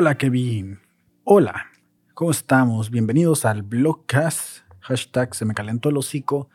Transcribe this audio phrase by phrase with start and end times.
[0.00, 0.78] Hola Kevin.
[1.24, 1.72] Hola.
[2.14, 2.88] ¿Cómo estamos?
[2.88, 4.58] Bienvenidos al Blogcast.
[4.78, 6.50] Hashtag se me calentó el hocico.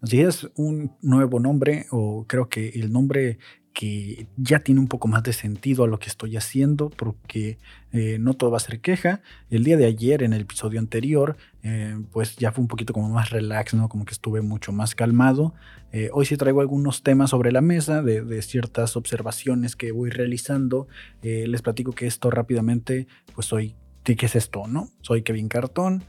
[0.00, 3.40] Así es un nuevo nombre o creo que el nombre
[3.78, 7.58] que ya tiene un poco más de sentido a lo que estoy haciendo porque
[7.92, 9.20] eh, no todo va a ser queja.
[9.50, 13.08] El día de ayer, en el episodio anterior, eh, pues ya fue un poquito como
[13.08, 13.88] más relax, ¿no?
[13.88, 15.54] Como que estuve mucho más calmado.
[15.92, 20.10] Eh, hoy sí traigo algunos temas sobre la mesa de, de ciertas observaciones que voy
[20.10, 20.88] realizando.
[21.22, 24.88] les platico que esto rápidamente, pues soy, ¿qué es esto, no?
[25.02, 26.02] Soy Kevin Cartón,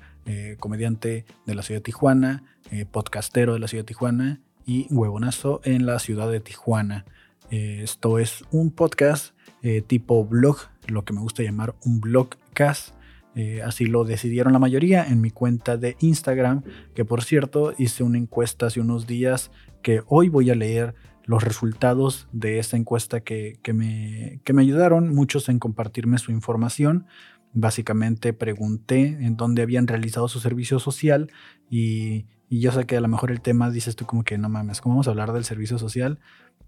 [0.59, 2.43] comediante de la ciudad de Tijuana,
[2.89, 7.05] podcastero de la ciudad de Tijuana y huevonazo en la ciudad de Tijuana.
[7.51, 12.93] Eh, esto es un podcast eh, tipo blog, lo que me gusta llamar un blogcast.
[13.35, 16.63] Eh, así lo decidieron la mayoría en mi cuenta de Instagram,
[16.93, 21.43] que por cierto hice una encuesta hace unos días que hoy voy a leer los
[21.43, 27.05] resultados de esa encuesta que, me, que me ayudaron muchos en compartirme su información.
[27.53, 31.31] Básicamente pregunté en dónde habían realizado su servicio social
[31.69, 34.49] y, y yo sé que a lo mejor el tema dices tú como que no
[34.49, 36.19] mames, ¿cómo vamos a hablar del servicio social?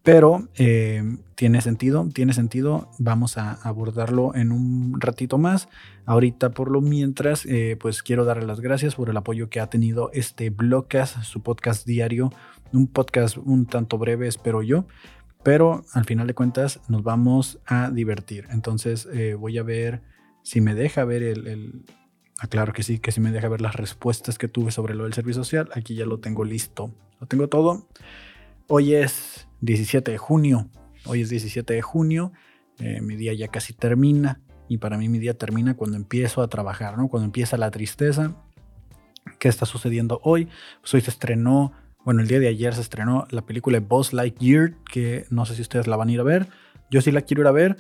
[0.04, 1.04] Pero eh,
[1.36, 2.90] tiene sentido, tiene sentido.
[2.98, 5.70] Vamos a abordarlo en un ratito más.
[6.06, 9.68] Ahorita, por lo mientras, eh, pues quiero darle las gracias por el apoyo que ha
[9.68, 12.32] tenido este Blogcast, su podcast diario.
[12.74, 14.86] Un podcast un tanto breve, espero yo.
[15.44, 18.48] Pero al final de cuentas, nos vamos a divertir.
[18.50, 20.02] Entonces, eh, voy a ver
[20.42, 21.86] si me deja ver el, el
[22.44, 25.04] Ah, claro que sí, que si me deja ver las respuestas que tuve sobre lo
[25.04, 25.70] del servicio social.
[25.76, 26.92] Aquí ya lo tengo listo.
[27.20, 27.88] Lo tengo todo.
[28.74, 30.70] Hoy es 17 de junio.
[31.06, 32.32] Hoy es 17 de junio.
[32.80, 34.40] Eh, mi día ya casi termina.
[34.70, 37.10] Y para mí mi día termina cuando empiezo a trabajar, ¿no?
[37.10, 38.34] Cuando empieza la tristeza.
[39.40, 40.48] ¿Qué está sucediendo hoy?
[40.80, 41.74] Pues hoy se estrenó,
[42.06, 45.64] bueno, el día de ayer se estrenó la película Boss Lightyear, que no sé si
[45.64, 46.48] ustedes la van a ir a ver.
[46.90, 47.76] Yo sí la quiero ir a ver,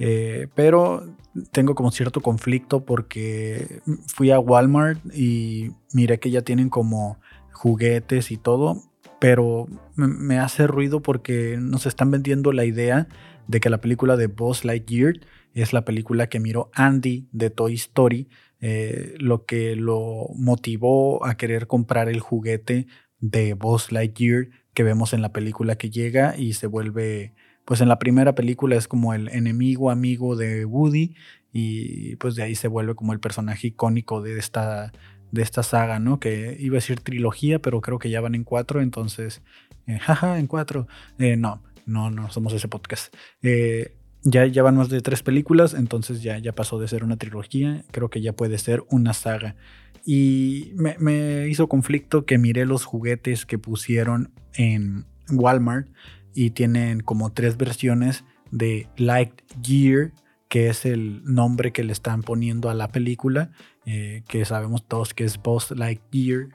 [0.00, 1.06] eh, pero
[1.52, 7.20] tengo como cierto conflicto porque fui a Walmart y miré que ya tienen como
[7.52, 8.91] juguetes y todo
[9.22, 13.06] pero me hace ruido porque nos están vendiendo la idea
[13.46, 15.20] de que la película de Buzz Lightyear
[15.54, 18.28] es la película que miró Andy de Toy Story,
[18.60, 22.88] eh, lo que lo motivó a querer comprar el juguete
[23.20, 27.32] de Buzz Lightyear que vemos en la película que llega y se vuelve,
[27.64, 31.14] pues en la primera película es como el enemigo amigo de Woody
[31.52, 34.92] y pues de ahí se vuelve como el personaje icónico de esta
[35.32, 36.20] de esta saga, ¿no?
[36.20, 39.42] Que iba a decir trilogía, pero creo que ya van en cuatro, entonces,
[39.86, 40.86] eh, jaja, en cuatro.
[41.18, 43.12] Eh, no, no, no somos ese podcast.
[43.42, 47.16] Eh, ya, ya van más de tres películas, entonces ya, ya pasó de ser una
[47.16, 49.56] trilogía, creo que ya puede ser una saga.
[50.04, 55.88] Y me, me hizo conflicto que miré los juguetes que pusieron en Walmart
[56.34, 60.12] y tienen como tres versiones de Lightyear,
[60.52, 63.52] que es el nombre que le están poniendo a la película,
[63.86, 66.48] eh, que sabemos todos que es Boss Lightyear.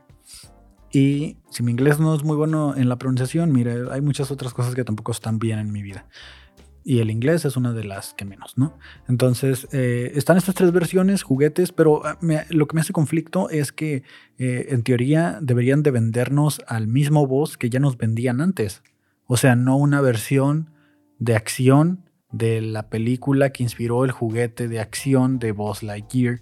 [0.92, 4.54] Y si mi inglés no es muy bueno en la pronunciación, mire, hay muchas otras
[4.54, 6.06] cosas que tampoco están bien en mi vida.
[6.84, 8.78] Y el inglés es una de las que menos, ¿no?
[9.10, 12.20] Entonces, eh, están estas tres versiones, juguetes, pero ah,
[12.50, 14.04] lo que me hace conflicto es que
[14.38, 18.84] eh, en teoría deberían de vendernos al mismo boss que ya nos vendían antes.
[19.26, 20.70] O sea, no una versión
[21.18, 22.07] de acción
[22.38, 26.42] de la película que inspiró el juguete de acción de Buzz Lightyear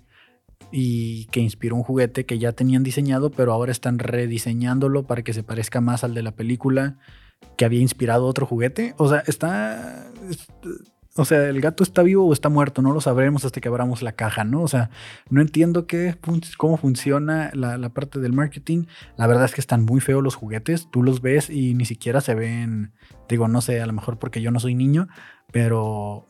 [0.71, 5.33] y que inspiró un juguete que ya tenían diseñado, pero ahora están rediseñándolo para que
[5.33, 6.97] se parezca más al de la película
[7.57, 8.93] que había inspirado otro juguete.
[8.97, 10.11] O sea, está,
[11.17, 14.01] o sea, el gato está vivo o está muerto, no lo sabremos hasta que abramos
[14.01, 14.61] la caja, ¿no?
[14.61, 14.89] O sea,
[15.29, 16.17] no entiendo qué,
[16.57, 18.85] cómo funciona la, la, parte del marketing.
[19.15, 22.19] La verdad es que están muy feos los juguetes, tú los ves y ni siquiera
[22.19, 22.91] se ven,
[23.29, 25.07] digo, no sé, a lo mejor porque yo no soy niño,
[25.53, 26.27] pero,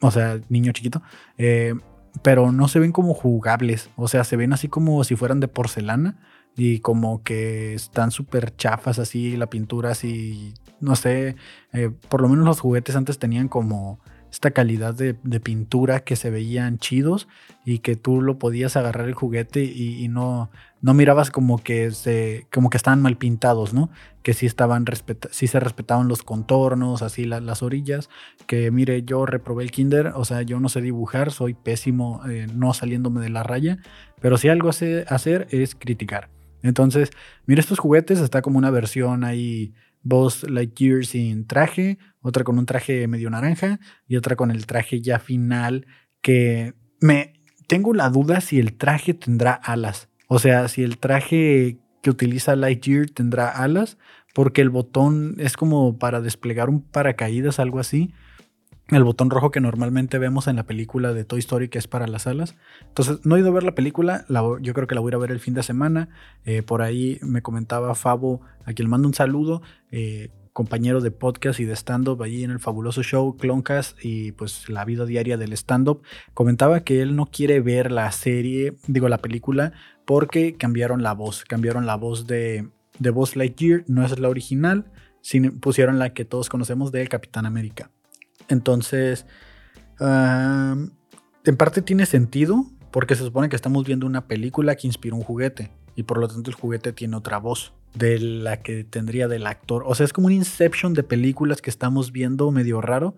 [0.00, 1.02] o sea, niño chiquito,
[1.36, 1.74] eh,
[2.22, 5.48] pero no se ven como jugables, o sea, se ven así como si fueran de
[5.48, 6.20] porcelana
[6.56, 11.34] y como que están súper chafas así, la pintura así, no sé,
[11.72, 16.30] eh, por lo menos los juguetes antes tenían como esta calidad de, pintura que se
[16.30, 17.28] veían chidos
[17.64, 22.46] y que tú lo podías agarrar el juguete y, no, no mirabas como que, se,
[22.52, 23.90] como que estaban mal pintados, ¿no?
[24.22, 24.84] Que sí, estaban
[25.30, 28.08] sí se respetaban los contornos, así las orillas.
[28.46, 32.46] Que mire, yo reprobé el kinder, o sea, yo no sé dibujar, soy pésimo eh,
[32.52, 33.78] no saliéndome de la raya,
[34.20, 36.30] pero si algo sé hacer es criticar.
[36.62, 37.10] Entonces,
[37.46, 39.72] mira estos juguetes, está como una versión ahí
[40.08, 45.00] Buzz Lightyear sin traje, otra con un traje medio naranja y otra con el traje
[45.02, 45.86] ya final
[46.22, 47.34] que me
[47.66, 50.08] tengo la duda si el traje tendrá alas.
[50.26, 53.98] O sea, si el traje que utiliza Lightyear tendrá alas,
[54.34, 58.12] porque el botón es como para desplegar un paracaídas, algo así.
[58.96, 62.06] El botón rojo que normalmente vemos en la película de Toy Story que es para
[62.06, 62.56] las alas.
[62.86, 64.24] Entonces, no he ido a ver la película,
[64.60, 66.08] yo creo que la voy a ir a ver el fin de semana.
[66.44, 71.60] Eh, por ahí me comentaba Fabo, a quien mando un saludo, eh, compañero de podcast
[71.60, 75.52] y de stand-up allí en el fabuloso show Cloncast y pues la vida diaria del
[75.52, 76.02] stand-up,
[76.34, 79.72] comentaba que él no quiere ver la serie, digo la película,
[80.04, 84.90] porque cambiaron la voz, cambiaron la voz de, de Buzz Lightyear, no es la original,
[85.60, 87.90] pusieron la que todos conocemos de Capitán América.
[88.48, 89.26] Entonces,
[90.00, 95.22] en parte tiene sentido porque se supone que estamos viendo una película que inspiró un
[95.22, 99.46] juguete y por lo tanto el juguete tiene otra voz de la que tendría del
[99.46, 99.82] actor.
[99.86, 103.16] O sea, es como un inception de películas que estamos viendo medio raro,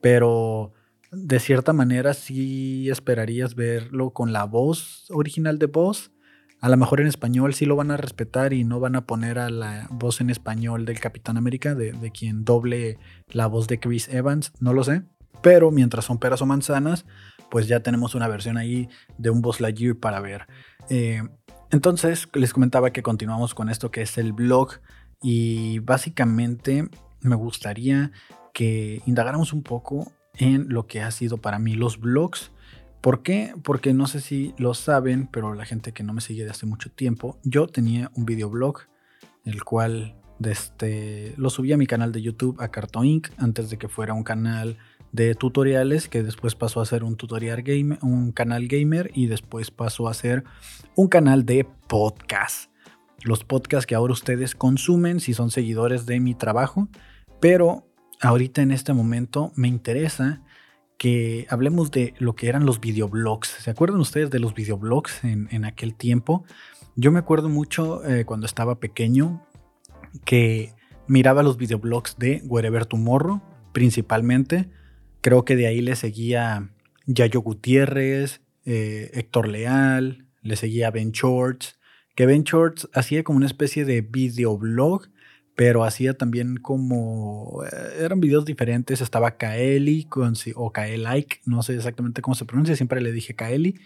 [0.00, 0.72] pero
[1.12, 6.10] de cierta manera sí esperarías verlo con la voz original de voz.
[6.60, 9.38] A lo mejor en español sí lo van a respetar y no van a poner
[9.38, 12.98] a la voz en español del Capitán América, de, quien doble
[13.28, 15.02] la voz de Chris Evans, no lo sé.
[15.42, 17.04] Pero mientras son peras o manzanas,
[17.50, 18.88] pues ya tenemos una versión ahí
[19.18, 20.46] de un Buzz Lightyear para ver.
[20.88, 21.22] Eh,
[21.70, 24.80] entonces, les comentaba que continuamos con esto que es el blog
[25.22, 26.88] y básicamente
[27.20, 28.12] me gustaría
[28.52, 32.50] que indagáramos un poco en lo que ha sido para mí los blogs.
[33.00, 33.54] ¿Por qué?
[33.62, 36.66] Porque no sé si lo saben, pero la gente que no me sigue de hace
[36.66, 38.80] mucho tiempo, yo tenía un videoblog,
[39.44, 43.78] el cual desde, lo subí a mi canal de YouTube, a Cartoon Inc., antes de
[43.78, 44.76] que fuera un canal
[45.12, 49.70] de tutoriales que después pasó a ser un tutorial game, un canal gamer y después
[49.70, 50.44] pasó a ser
[50.94, 52.70] un canal de podcast.
[53.22, 56.88] Los podcasts que ahora ustedes consumen si son seguidores de mi trabajo,
[57.40, 57.86] pero
[58.20, 60.42] ahorita en este momento me interesa
[60.98, 63.48] que hablemos de lo que eran los videoblogs.
[63.48, 66.44] ¿Se acuerdan ustedes de los videoblogs en, en aquel tiempo?
[66.94, 69.46] Yo me acuerdo mucho eh, cuando estaba pequeño
[70.24, 70.72] que
[71.06, 74.70] miraba los videoblogs de Wherever Tomorrow, principalmente.
[75.20, 76.70] Creo que de ahí le seguía
[77.06, 81.78] Yayo Gutiérrez, eh, Héctor Leal, le seguía Ben Shorts,
[82.14, 85.08] que Ben Shorts hacía como una especie de videoblog,
[85.56, 91.74] pero hacía también como, eh, eran videos diferentes, estaba Kaeli con, o Kaelike, no sé
[91.74, 93.80] exactamente cómo se pronuncia, siempre le dije Kaeli,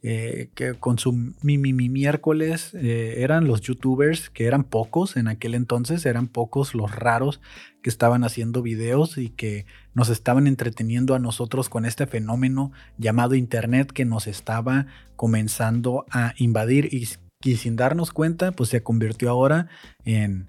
[0.00, 1.12] eh, que con su
[1.42, 6.72] mi, mi, miércoles eh, eran los youtubers, que eran pocos en aquel entonces, eran pocos
[6.72, 7.40] los raros
[7.82, 13.34] que estaban haciendo videos y que nos estaban entreteniendo a nosotros con este fenómeno llamado
[13.34, 14.86] Internet que nos estaba
[15.16, 19.66] comenzando a invadir y sin darnos cuenta, pues se convirtió ahora
[20.04, 20.46] en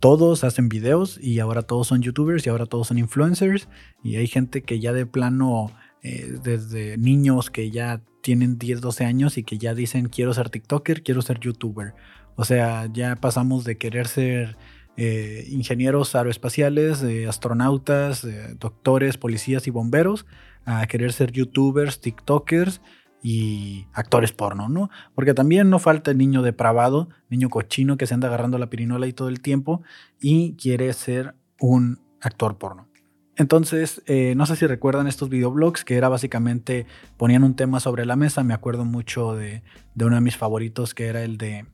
[0.00, 3.68] todos hacen videos y ahora todos son youtubers y ahora todos son influencers
[4.02, 5.70] y hay gente que ya de plano
[6.02, 10.48] eh, desde niños que ya tienen 10, 12 años y que ya dicen quiero ser
[10.48, 11.94] TikToker, quiero ser YouTuber.
[12.36, 14.56] O sea, ya pasamos de querer ser
[14.96, 18.26] eh, ingenieros aeroespaciales, eh, astronautas,
[18.58, 20.24] doctores, policías y bomberos,
[20.64, 22.80] a querer ser YouTubers, TikTokers
[23.22, 24.90] y actores porno, ¿no?
[25.14, 29.06] Porque también no falta el niño depravado, niño cochino que se anda agarrando la pirinola
[29.06, 29.82] y todo el tiempo
[30.20, 32.90] y quiere ser un actor porno.
[33.36, 36.86] Entonces, eh, no sé si recuerdan estos videoblogs que era básicamente
[37.16, 38.44] ponían un tema sobre la mesa.
[38.44, 39.62] Me acuerdo mucho de,
[39.98, 41.64] uno de mis favoritos que era el de.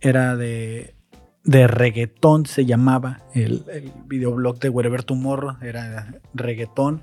[0.00, 0.96] era de.
[1.44, 5.56] De reggaetón se llamaba el, el videoblog de Wherever Tomorrow.
[5.62, 7.02] Era reggaetón.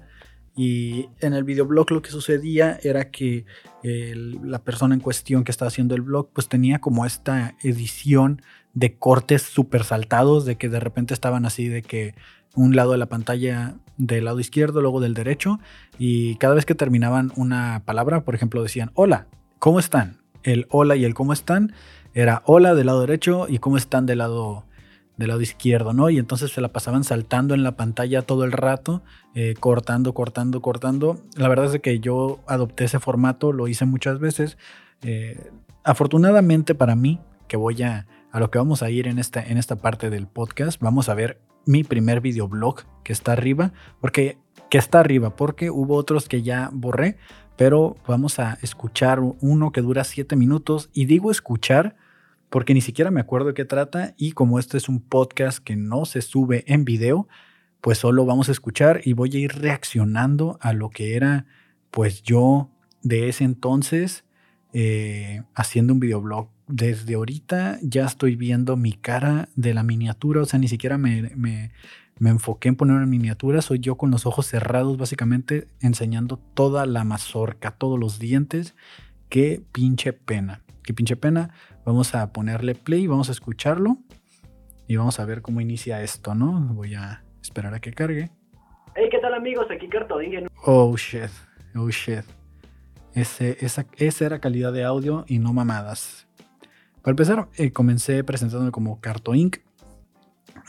[0.61, 3.45] Y en el videoblog lo que sucedía era que
[3.81, 8.41] la persona en cuestión que estaba haciendo el blog pues tenía como esta edición
[8.73, 12.13] de cortes súper saltados, de que de repente estaban así, de que
[12.55, 15.61] un lado de la pantalla del lado izquierdo, luego del derecho,
[15.97, 19.27] y cada vez que terminaban una palabra, por ejemplo, decían, hola,
[19.59, 20.17] ¿cómo están?
[20.43, 21.71] El hola y el cómo están
[22.13, 24.65] era hola del lado derecho y cómo están del lado,
[25.19, 26.09] del lado izquierdo, ¿no?
[26.09, 29.03] Y entonces se la pasaban saltando en la pantalla todo el rato,
[29.35, 31.21] eh, cortando, cortando, cortando.
[31.35, 34.57] La verdad es que yo adopté ese formato, lo hice muchas veces.
[35.03, 35.51] Eh,
[35.83, 39.57] afortunadamente para mí, que voy a a lo que vamos a ir en esta, en
[39.57, 40.81] esta parte del podcast.
[40.81, 44.37] Vamos a ver mi primer videoblog que está arriba, porque
[44.69, 47.17] que está arriba, porque hubo otros que ya borré,
[47.57, 51.95] pero vamos a escuchar uno que dura 7 minutos y digo escuchar
[52.49, 55.75] porque ni siquiera me acuerdo de qué trata y como este es un podcast que
[55.75, 57.27] no se sube en video,
[57.81, 61.45] pues solo vamos a escuchar y voy a ir reaccionando a lo que era
[61.91, 62.69] pues yo
[63.01, 64.25] de ese entonces
[64.73, 70.45] eh, haciendo un videoblog desde ahorita ya estoy viendo mi cara de la miniatura, o
[70.45, 71.71] sea, ni siquiera me, me,
[72.19, 77.03] enfoqué en poner una miniatura, soy yo con los ojos cerrados básicamente enseñando toda la
[77.03, 78.75] mazorca, todos los dientes.
[79.29, 81.51] Qué pinche pena, qué pinche pena.
[81.89, 83.97] Vamos a ponerle play, vamos a escucharlo
[84.85, 86.51] y vamos a ver cómo inicia esto, ¿no?
[86.75, 88.29] Voy a esperar a que cargue.
[88.93, 89.65] ¿qué tal amigos?
[89.71, 90.49] Aquí Cartoding.
[90.65, 91.31] Oh shit,
[91.75, 92.25] oh shit.
[93.15, 96.27] Ese, esa, esa era calidad de audio y no mamadas.
[97.01, 99.57] Para empezar, eh, comencé presentándome como Carto Inc.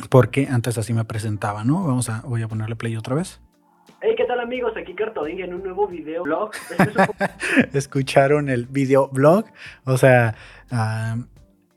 [0.09, 1.85] Porque antes así me presentaba, ¿no?
[1.85, 3.43] Vamos a, voy a ponerle play otra vez.
[4.03, 4.73] Hey, ¿qué tal amigos?
[4.79, 6.53] Aquí Cartoding en un nuevo video blog.
[7.75, 9.45] ¿Escucharon el video blog?
[9.85, 10.35] O sea,
[10.71, 11.19] ah,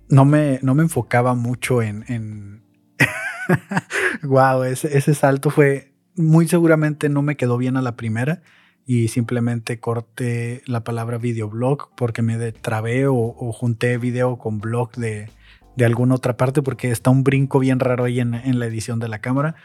[0.08, 2.06] no, me, no me enfocaba mucho en...
[2.08, 2.63] en...
[4.24, 5.92] wow, ese, ese salto fue...
[6.15, 8.42] Muy seguramente no me quedó bien a la primera
[8.86, 14.92] y simplemente corté la palabra videoblog porque me trabé o, o, junté video con blog
[14.94, 15.30] de,
[15.75, 19.00] de, alguna otra parte porque está un brinco bien raro ahí en, en, la edición
[19.00, 19.56] de la cámara.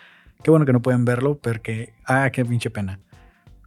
[0.43, 3.01] Qué bueno que no pueden verlo porque, ah, qué pinche pena.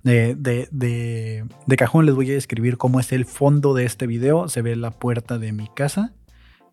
[0.04, 4.48] De, de, de, cajón les voy a describir cómo es el fondo de este video.
[4.48, 6.14] Se ve la puerta de mi casa.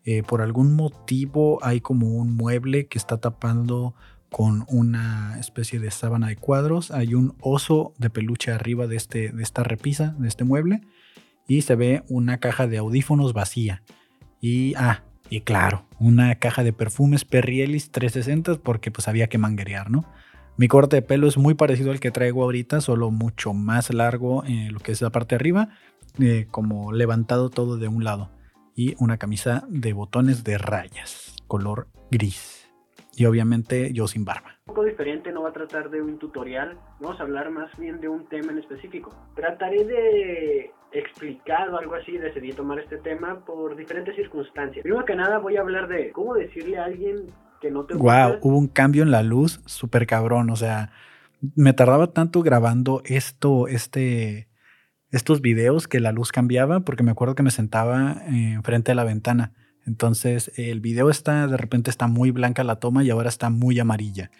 [0.05, 3.93] Eh, por algún motivo hay como un mueble que está tapando
[4.31, 6.91] con una especie de sábana de cuadros.
[6.91, 10.81] Hay un oso de peluche arriba de, este, de esta repisa, de este mueble.
[11.47, 13.83] Y se ve una caja de audífonos vacía.
[14.39, 19.91] Y, ah, y claro, una caja de perfumes Perrielis 360 porque pues había que manguerear,
[19.91, 20.05] ¿no?
[20.57, 24.43] Mi corte de pelo es muy parecido al que traigo ahorita, solo mucho más largo
[24.45, 25.69] en lo que es la parte de arriba,
[26.19, 28.29] eh, como levantado todo de un lado.
[28.75, 32.58] Y una camisa de botones de rayas, color gris
[33.19, 34.55] y obviamente yo sin barba.
[34.65, 37.99] Un poco diferente, no va a tratar de un tutorial, vamos a hablar más bien
[37.99, 39.13] de un tema en específico.
[39.35, 44.83] Trataré de explicar o algo así, decidí tomar este tema por diferentes circunstancias.
[44.83, 47.25] Primero que nada voy a hablar de cómo decirle a alguien
[47.59, 48.29] que no te gusta.
[48.29, 50.93] Wow, hubo un cambio en la luz súper cabrón, o sea,
[51.55, 54.47] me tardaba tanto grabando esto, este,
[55.11, 59.03] estos videos que la luz cambiaba porque me acuerdo que me sentaba enfrente de la
[59.03, 59.51] ventana
[59.85, 63.79] entonces el video está, de repente está muy blanca la toma y ahora está muy
[63.79, 64.31] amarilla.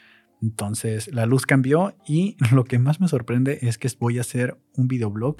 [0.42, 4.58] Entonces la luz cambió y lo que más me sorprende es que voy a hacer
[4.76, 5.38] un videoblog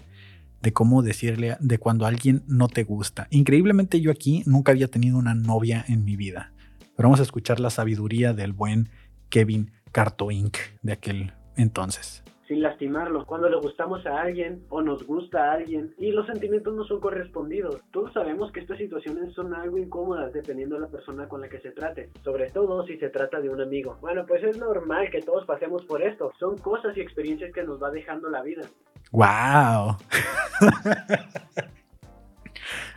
[0.62, 3.28] de cómo decirle de cuando alguien no te gusta.
[3.30, 6.52] Increíblemente yo aquí nunca había tenido una novia en mi vida.
[6.98, 8.90] Pero vamos a escuchar la sabiduría del buen
[9.30, 10.58] Kevin Carto Inc.
[10.82, 13.26] de aquel entonces sin lastimarlo.
[13.28, 17.00] Cuando le gustamos a alguien o nos gusta a alguien y los sentimientos no son
[17.00, 17.80] correspondidos.
[17.92, 21.60] Todos sabemos que estas situaciones son algo incómodas dependiendo de la persona con la que
[21.60, 23.98] se trate, sobre todo si se trata de un amigo.
[24.02, 26.34] Bueno, pues es normal que todos pasemos por esto.
[26.40, 28.64] Son cosas y experiencias que nos va dejando la vida.
[29.12, 29.98] ¡Wow!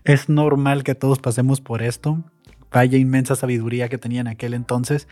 [0.04, 2.24] es normal que todos pasemos por esto.
[2.72, 5.08] Vaya inmensa sabiduría que tenía en aquel entonces.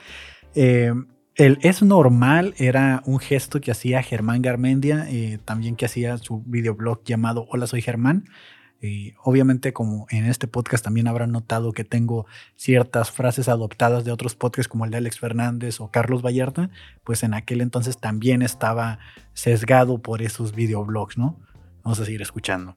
[0.54, 0.94] Eh,
[1.40, 6.42] el es normal era un gesto que hacía Germán Garmendia, eh, también que hacía su
[6.44, 8.26] videoblog llamado Hola soy Germán.
[8.82, 14.12] Eh, obviamente como en este podcast también habrán notado que tengo ciertas frases adoptadas de
[14.12, 16.68] otros podcasts como el de Alex Fernández o Carlos Vallarta,
[17.04, 18.98] pues en aquel entonces también estaba
[19.32, 21.38] sesgado por esos videoblogs, ¿no?
[21.82, 22.76] Vamos a seguir escuchando.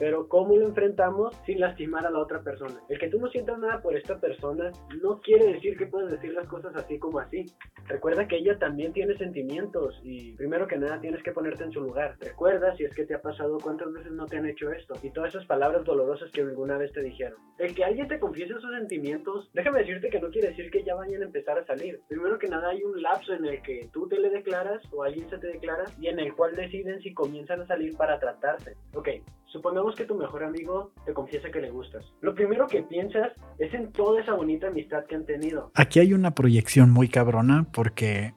[0.00, 2.80] Pero ¿cómo lo enfrentamos sin lastimar a la otra persona?
[2.88, 6.32] El que tú no sientas nada por esta persona no quiere decir que puedas decir
[6.32, 7.44] las cosas así como así.
[7.86, 11.82] Recuerda que ella también tiene sentimientos y primero que nada tienes que ponerte en su
[11.82, 12.16] lugar.
[12.18, 15.10] Recuerda si es que te ha pasado cuántas veces no te han hecho esto y
[15.10, 17.38] todas esas palabras dolorosas que alguna vez te dijeron.
[17.58, 20.94] El que alguien te confiese sus sentimientos, déjame decirte que no quiere decir que ya
[20.94, 22.00] vayan a empezar a salir.
[22.08, 25.28] Primero que nada hay un lapso en el que tú te le declaras o alguien
[25.28, 28.76] se te declara y en el cual deciden si comienzan a salir para tratarse.
[28.94, 29.08] Ok,
[29.52, 32.04] Supongamos que tu mejor amigo te confiesa que le gustas.
[32.20, 35.72] Lo primero que piensas es en toda esa bonita amistad que han tenido.
[35.74, 38.32] Aquí hay una proyección muy cabrona porque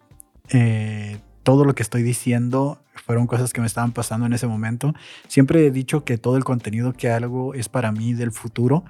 [0.51, 4.93] eh, todo lo que estoy diciendo fueron cosas que me estaban pasando en ese momento.
[5.27, 8.83] Siempre he dicho que todo el contenido que hago es para mí del futuro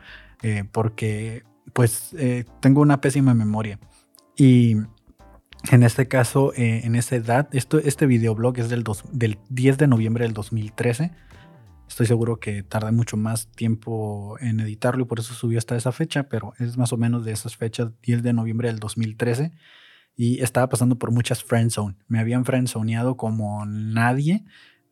[0.44, 3.80] eh, porque pues eh, tengo una pésima memoria.
[4.38, 4.78] Y
[5.72, 10.24] en este caso, en esa edad, esto, este videoblog es del, del 10 de noviembre
[10.24, 11.12] del 2013.
[11.88, 15.92] Estoy seguro que tarda mucho más tiempo en editarlo y por eso subió hasta esa
[15.92, 19.52] fecha, pero es más o menos de esas fechas, 10 de noviembre del 2013.
[20.16, 21.96] Y estaba pasando por muchas friendzone.
[22.08, 24.44] Me habían friendzoneado como nadie.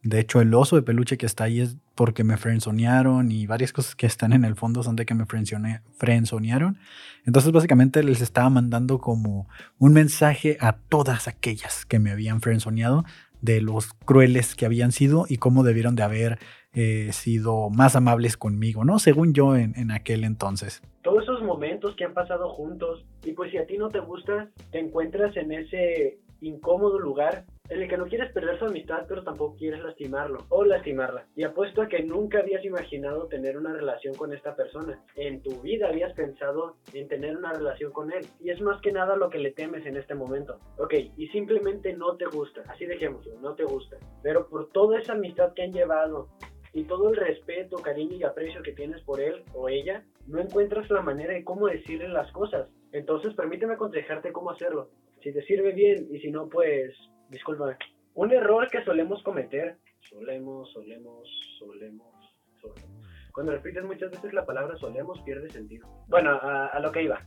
[0.04, 3.72] De hecho, el oso de peluche que está ahí es porque me friendzonearon y varias
[3.72, 6.80] cosas que están en el fondo son de que me friendzonearon.
[7.26, 13.06] Entonces, básicamente les estaba mandando como un mensaje a todas aquellas que me habían friendzoneado
[13.42, 16.40] de los crueles que habían sido y cómo debieron de haber
[16.74, 19.00] eh, sido más amables conmigo, ¿no?
[19.00, 20.82] Según yo en, en, aquel entonces.
[21.02, 24.50] Todos esos momentos que han pasado juntos y pues si a ti no te gusta,
[24.72, 29.24] te encuentras en ese incómodo lugar en el que no quieres perder su amistad, pero
[29.24, 31.26] tampoco quieres lastimarlo o lastimarla.
[31.38, 35.02] Y apuesto a que nunca habías imaginado tener una relación con esta persona.
[35.16, 38.26] En tu vida habías pensado en tener una relación con él.
[38.42, 40.60] Y es más que nada lo que le temes en este momento.
[40.80, 42.62] Ok, y simplemente no te gusta.
[42.68, 43.96] Así dejémoslo, no te gusta.
[44.22, 46.28] Pero por toda esa amistad que han llevado
[46.74, 50.90] y todo el respeto, cariño y aprecio que tienes por él o ella, no encuentras
[50.90, 52.70] la manera de cómo decirle las cosas.
[52.92, 54.90] Entonces permíteme aconsejarte cómo hacerlo.
[55.22, 56.94] Si te sirve bien y si no, pues
[57.30, 57.78] disculpa.
[58.14, 59.78] Un error que solemos cometer,
[60.10, 61.28] solemos, solemos,
[61.60, 62.14] solemos,
[62.62, 63.08] solemos.
[63.34, 65.88] Cuando repites muchas veces la palabra solemos pierde sentido.
[66.08, 67.26] Bueno, a, a lo que iba.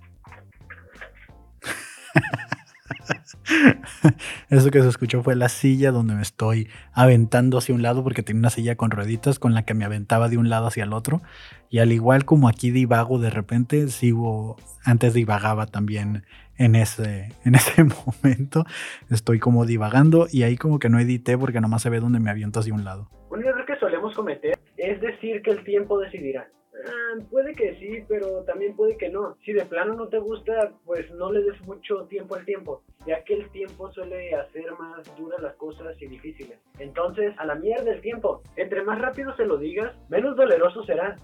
[4.50, 8.22] Eso que se escuchó fue la silla donde me estoy aventando hacia un lado porque
[8.22, 10.92] tenía una silla con rueditas con la que me aventaba de un lado hacia el
[10.92, 11.22] otro.
[11.70, 16.24] Y al igual como aquí divago de repente, sigo, antes divagaba también
[16.56, 18.64] en ese, en ese momento.
[19.10, 22.30] Estoy como divagando y ahí como que no edité porque nomás se ve donde me
[22.30, 23.08] aviento hacia un lado.
[23.30, 26.48] Un error que solemos cometer es decir que el tiempo decidirá.
[26.86, 29.36] Ah, puede que sí, pero también puede que no.
[29.44, 33.22] Si de plano no te gusta, pues no le des mucho tiempo al tiempo, ya
[33.22, 36.58] que el tiempo suele hacer más duras las cosas y difíciles.
[36.78, 38.42] Entonces, a la mierda el tiempo.
[38.56, 41.16] Entre más rápido se lo digas, menos doloroso será.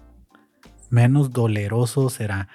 [0.89, 2.47] Menos doloroso será.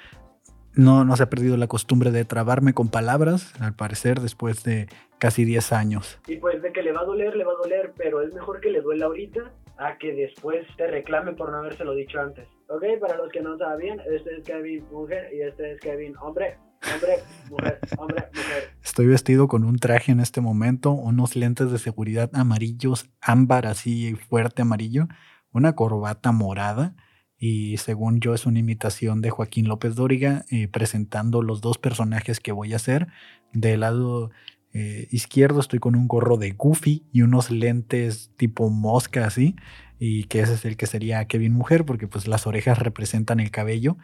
[0.74, 4.88] No, no se ha perdido la costumbre de trabarme con palabras, al parecer, después de
[5.18, 6.18] casi 10 años.
[6.26, 8.60] Y pues de que le va a doler, le va a doler, pero es mejor
[8.60, 12.46] que le duela ahorita a que después te reclame por no habérselo dicho antes.
[12.68, 16.58] Ok, para los que no saben, este es Kevin mujer y este es Kevin hombre.
[16.92, 17.18] Hombre,
[17.48, 18.70] mujer, hombre, mujer.
[18.82, 24.14] Estoy vestido con un traje en este momento, unos lentes de seguridad amarillos, ámbar así
[24.14, 25.06] fuerte amarillo,
[25.52, 26.96] una corbata morada
[27.38, 32.40] y según yo es una imitación de Joaquín López Dóriga eh, presentando los dos personajes
[32.40, 33.06] que voy a hacer.
[33.52, 34.30] Del lado
[34.72, 39.54] eh, izquierdo estoy con un gorro de Goofy y unos lentes tipo mosca así
[39.98, 43.50] y que ese es el que sería Kevin mujer porque pues las orejas representan el
[43.50, 43.96] cabello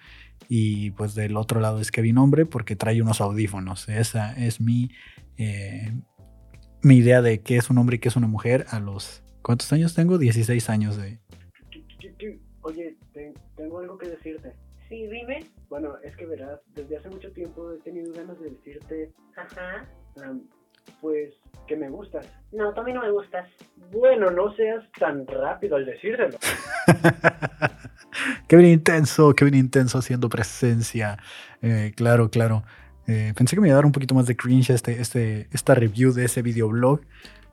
[0.48, 3.88] y pues del otro lado es Kevin hombre porque trae unos audífonos.
[3.88, 4.90] Esa es mi,
[5.36, 5.92] eh,
[6.82, 9.22] mi idea de qué es un hombre y qué es una mujer a los...
[9.42, 10.18] ¿Cuántos años tengo?
[10.18, 11.18] 16 años de...
[12.62, 12.96] Oye,
[13.56, 14.52] tengo algo que decirte.
[14.88, 15.44] Sí, dime.
[15.68, 19.88] Bueno, es que verás, desde hace mucho tiempo he tenido ganas de decirte, Ajá.
[21.00, 21.32] Pues,
[21.66, 22.26] que me gustas.
[22.52, 23.48] No, tú a mí no me gustas.
[23.90, 26.38] Bueno, no seas tan rápido al decírselo.
[28.48, 31.18] Kevin intenso, Kevin intenso haciendo presencia.
[31.62, 32.64] Eh, claro, claro.
[33.06, 35.74] Eh, pensé que me iba a dar un poquito más de cringe este, este, esta
[35.74, 37.00] review de ese videoblog.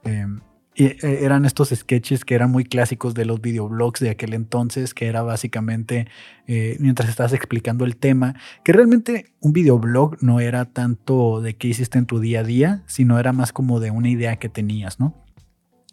[0.04, 0.40] Eh, eh,
[0.76, 5.22] eran estos sketches que eran muy clásicos de los videoblogs de aquel entonces, que era
[5.24, 6.08] básicamente
[6.48, 11.68] eh, mientras estabas explicando el tema, que realmente un videoblog no era tanto de qué
[11.68, 15.00] hiciste en tu día a día, sino era más como de una idea que tenías,
[15.00, 15.16] ¿no?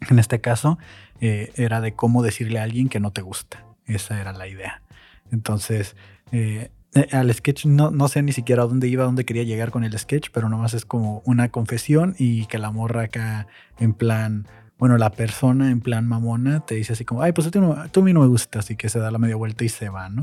[0.09, 0.77] En este caso,
[1.19, 3.65] eh, era de cómo decirle a alguien que no te gusta.
[3.85, 4.83] Esa era la idea.
[5.31, 5.95] Entonces,
[6.31, 9.71] eh, eh, al sketch no, no sé ni siquiera a dónde iba, dónde quería llegar
[9.71, 13.93] con el sketch, pero nomás es como una confesión y que la morra acá en
[13.93, 14.47] plan,
[14.79, 18.01] bueno, la persona en plan mamona te dice así como, ay, pues tú, no- tú
[18.01, 20.09] a mí no me gusta, así que se da la media vuelta y se va,
[20.09, 20.21] ¿no?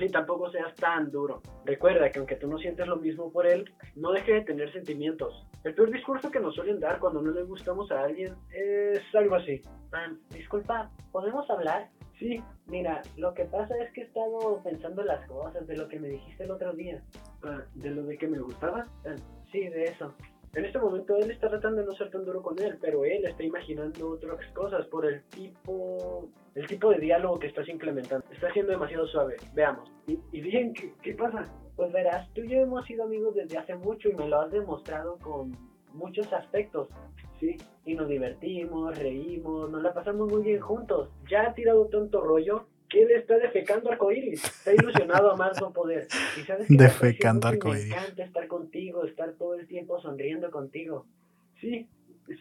[0.00, 1.42] Y tampoco seas tan duro.
[1.64, 5.44] Recuerda que aunque tú no sientes lo mismo por él, no deje de tener sentimientos.
[5.64, 9.34] El peor discurso que nos suelen dar cuando no le gustamos a alguien es algo
[9.34, 9.60] así.
[9.92, 11.88] Ah, disculpa, ¿podemos hablar?
[12.16, 15.98] Sí, Mira, lo que pasa es que he estado pensando las cosas de lo que
[15.98, 17.02] me dijiste el otro día.
[17.42, 18.84] ah, de lo de que me gustaba.
[19.04, 19.16] Ah,
[19.50, 20.14] sí, de eso.
[20.54, 23.24] En este momento él está tratando de no ser tan duro con él, pero él
[23.24, 28.24] está imaginando otras cosas por el tipo, el tipo de diálogo que estás implementando.
[28.32, 29.36] Está siendo demasiado suave.
[29.54, 29.90] Veamos.
[30.06, 31.44] Y, y bien, ¿qué, ¿qué pasa?
[31.76, 34.50] Pues verás, tú y yo hemos sido amigos desde hace mucho y me lo has
[34.50, 35.52] demostrado con
[35.92, 36.88] muchos aspectos.
[37.38, 41.08] Sí, Y nos divertimos, reímos, nos la pasamos muy bien juntos.
[41.30, 44.44] ya ha tirado tanto rollo que él está defecando arcoíris.
[44.44, 46.08] Está ilusionado a más no poder.
[46.40, 47.88] Y sabes Defecando arcoíris.
[47.88, 51.06] Me encanta estar contigo, estar todo el tiempo sonriendo contigo.
[51.60, 51.88] Sí,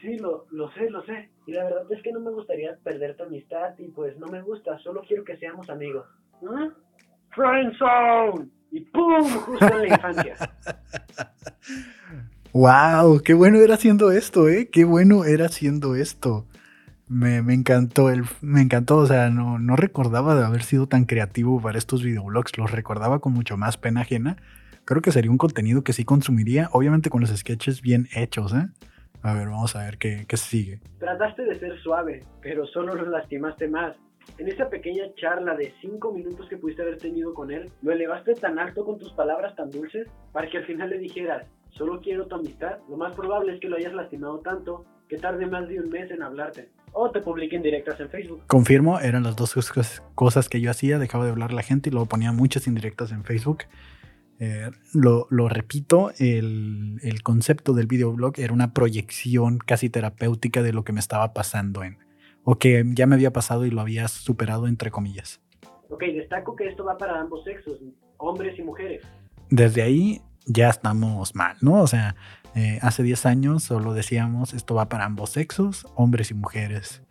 [0.01, 1.29] sí, lo, lo sé, lo sé.
[1.45, 4.41] Y la verdad es que no me gustaría perder tu amistad y pues no me
[4.41, 6.05] gusta, solo quiero que seamos amigos.
[6.47, 6.69] ¿Ah?
[7.31, 8.49] Friendzone.
[8.71, 9.23] Y ¡pum!
[9.23, 10.35] Justo en la infancia.
[12.53, 13.21] ¡Wow!
[13.23, 14.69] ¡Qué bueno era haciendo esto, eh!
[14.71, 16.45] ¡Qué bueno era haciendo esto!
[17.09, 21.05] Me, me encantó, el, me encantó, o sea, no, no recordaba de haber sido tan
[21.05, 24.37] creativo para estos videoblogs, los recordaba con mucho más pena ajena.
[24.83, 28.67] Creo que sería un contenido que sí consumiría, obviamente con los sketches bien hechos, ¿eh?
[29.21, 30.79] A ver, vamos a ver qué, qué sigue.
[30.99, 33.95] Trataste de ser suave, pero solo lo lastimaste más.
[34.37, 38.35] En esa pequeña charla de 5 minutos que pudiste haber tenido con él, lo elevaste
[38.35, 42.27] tan alto con tus palabras tan dulces para que al final le dijeras, solo quiero
[42.27, 42.77] tu amistad.
[42.89, 46.11] Lo más probable es que lo hayas lastimado tanto que tarde más de un mes
[46.11, 46.69] en hablarte.
[46.99, 48.47] O te publiquen directas en Facebook.
[48.47, 49.53] Confirmo, eran las dos
[50.15, 50.97] cosas que yo hacía.
[50.97, 53.65] Dejaba de hablar a la gente y luego ponía muchas indirectas en Facebook.
[54.39, 60.83] Eh, lo, repito, el, el, concepto del videoblog era una proyección casi terapéutica de lo
[60.83, 61.99] que me estaba pasando en,
[62.43, 65.39] o que ya me había pasado y lo había superado entre comillas.
[65.89, 67.77] Ok, destaco que esto va para ambos sexos,
[68.17, 69.03] hombres y mujeres.
[69.51, 71.81] Desde ahí ya estamos mal, ¿no?
[71.81, 72.15] O sea,
[72.57, 77.03] eh, hace 10 años solo decíamos esto va para ambos sexos, hombres y mujeres,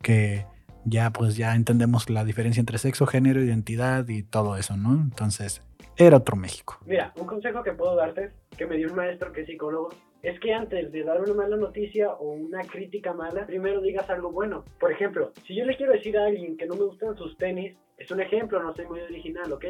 [0.00, 0.46] que
[0.84, 4.92] ya pues ya entendemos la diferencia entre sexo, género, identidad y todo eso, ¿no?
[4.92, 5.60] Entonces,
[5.96, 6.78] era otro México.
[6.86, 9.88] Mira, un consejo que puedo darte, que me dio un maestro que es psicólogo,
[10.22, 14.30] es que antes de dar una mala noticia o una crítica mala, primero digas algo
[14.30, 14.64] bueno.
[14.78, 17.76] Por ejemplo, si yo le quiero decir a alguien que no me gustan sus tenis,
[17.98, 19.64] es un ejemplo, no soy muy original, ¿ok?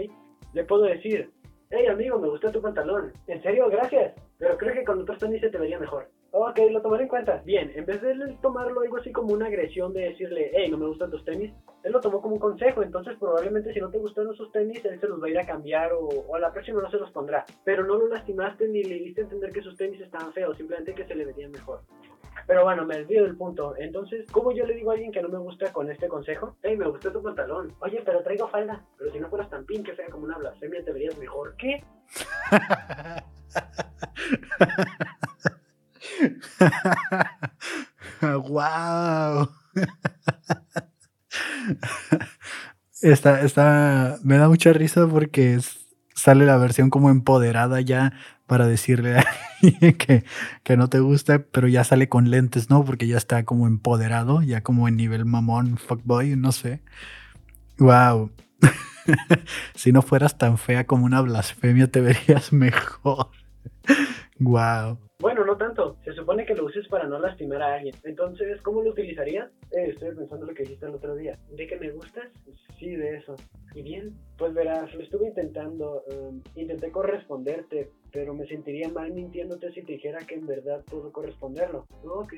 [0.52, 1.30] Le puedo decir,
[1.72, 3.12] hey amigo, me gusta tu pantalón.
[3.26, 4.14] En serio, gracias.
[4.38, 6.08] Pero creo que con otros tenis se te vería mejor.
[6.34, 7.42] Ok, lo tomaré en cuenta.
[7.44, 10.86] Bien, en vez de tomarlo algo así como una agresión de decirle, hey, no me
[10.86, 12.82] gustan tus tenis, él lo tomó como un consejo.
[12.82, 15.44] Entonces, probablemente si no te gustan esos tenis, él se los va a ir a
[15.44, 17.44] cambiar o, a la próxima no se los pondrá.
[17.64, 21.04] Pero no lo lastimaste ni le diste entender que sus tenis estaban feos, simplemente que
[21.04, 21.82] se le verían mejor.
[22.46, 23.74] Pero bueno, me desvío del punto.
[23.76, 26.56] Entonces, ¿cómo yo le digo a alguien que no me gusta con este consejo?
[26.62, 27.74] Hey, me gusta tu pantalón.
[27.80, 28.82] Oye, pero traigo falda.
[28.96, 31.54] Pero si no fueras tan pin que sea como una blasfemia, te verías mejor.
[31.58, 31.84] ¿Qué?
[38.20, 39.48] wow.
[43.00, 45.58] Esta, esta, me da mucha risa porque
[46.14, 48.12] sale la versión como empoderada ya
[48.46, 49.24] para decirle a
[49.98, 50.24] que,
[50.62, 52.84] que, no te gusta, pero ya sale con lentes, ¿no?
[52.84, 56.82] Porque ya está como empoderado, ya como en nivel mamón, fuckboy, no sé.
[57.78, 58.30] Wow.
[59.74, 63.30] si no fueras tan fea como una blasfemia, te verías mejor.
[64.38, 64.98] wow.
[65.22, 65.98] Bueno, no tanto.
[66.04, 67.94] Se supone que lo uses para no lastimar a alguien.
[68.02, 69.48] Entonces, ¿cómo lo utilizarías?
[69.70, 71.38] Eh, estoy pensando lo que dijiste el otro día.
[71.48, 72.24] ¿De que me gustas?
[72.82, 73.36] Sí, de eso.
[73.76, 74.12] ¿Y bien?
[74.36, 76.02] Pues verás, lo estuve intentando.
[76.08, 81.12] Um, intenté corresponderte, pero me sentiría mal mintiéndote si te dijera que en verdad puedo
[81.12, 81.86] corresponderlo.
[82.02, 82.34] Ok,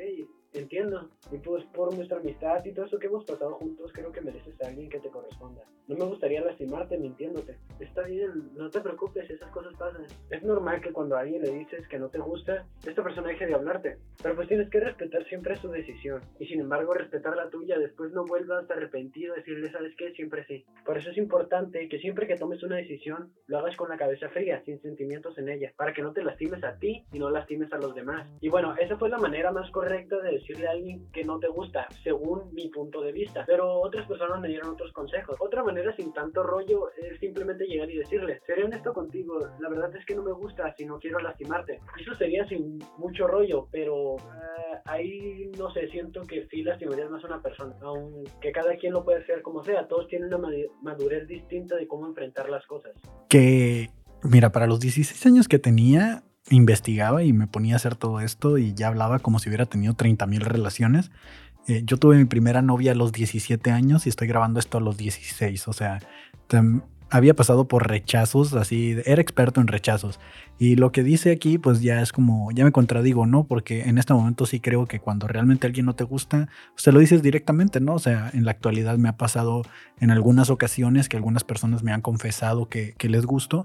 [0.53, 1.09] entiendo.
[1.33, 4.61] Y pues por nuestra amistad y todo eso que hemos pasado juntos, creo que mereces
[4.61, 5.63] a alguien que te corresponda.
[5.89, 7.57] No me gustaría lastimarte mintiéndote.
[7.81, 10.07] Está bien, no te preocupes, esas cosas pasan.
[10.31, 13.47] Es normal que cuando a alguien le dices que no te gusta, esta persona deje
[13.47, 13.97] de hablarte.
[14.23, 16.21] Pero pues tienes que respetar siempre su decisión.
[16.39, 20.13] Y sin embargo, respetar la tuya, después no vuelvas arrepentido a decirle, ¿sabes qué?
[20.13, 20.65] Siempre sí.
[20.85, 24.29] Por eso es importante que siempre que tomes una decisión, lo hagas con la cabeza
[24.31, 27.73] fría, sin sentimientos en ella, para que no te lastimes a ti y no lastimes
[27.73, 28.29] a los demás.
[28.41, 31.49] Y bueno, esa fue la manera más correcta de decirle a alguien que no te
[31.49, 33.45] gusta, según mi punto de vista.
[33.47, 35.37] Pero otras personas me dieron otros consejos.
[35.41, 39.95] Otra manera sin tanto rollo es simplemente llegar y decirle, seré honesto contigo, la verdad
[39.97, 41.81] es que no me gusta si no quiero lastimarte.
[42.01, 47.23] Eso sería sin mucho rollo, pero eh, ahí no sé, siento que sí lastimarías más
[47.25, 50.49] a una persona, aunque cada quien lo puede hacer como sea, todos tienen una
[50.83, 52.93] madurez distinta de cómo enfrentar las cosas.
[53.29, 53.91] Que,
[54.23, 58.59] mira, para los 16 años que tenía, investigaba y me ponía a hacer todo esto
[58.59, 61.11] y ya hablaba como si hubiera tenido 30 mil relaciones.
[61.67, 64.81] Eh, yo tuve mi primera novia a los 17 años y estoy grabando esto a
[64.81, 65.67] los 16.
[65.67, 65.99] O sea,
[67.15, 70.19] había pasado por rechazos, así, era experto en rechazos.
[70.59, 73.45] Y lo que dice aquí, pues ya es como, ya me contradigo, ¿no?
[73.45, 76.99] Porque en este momento sí creo que cuando realmente alguien no te gusta, usted lo
[76.99, 77.95] dices directamente, ¿no?
[77.95, 79.63] O sea, en la actualidad me ha pasado
[80.01, 83.65] en algunas ocasiones que algunas personas me han confesado que, les gusto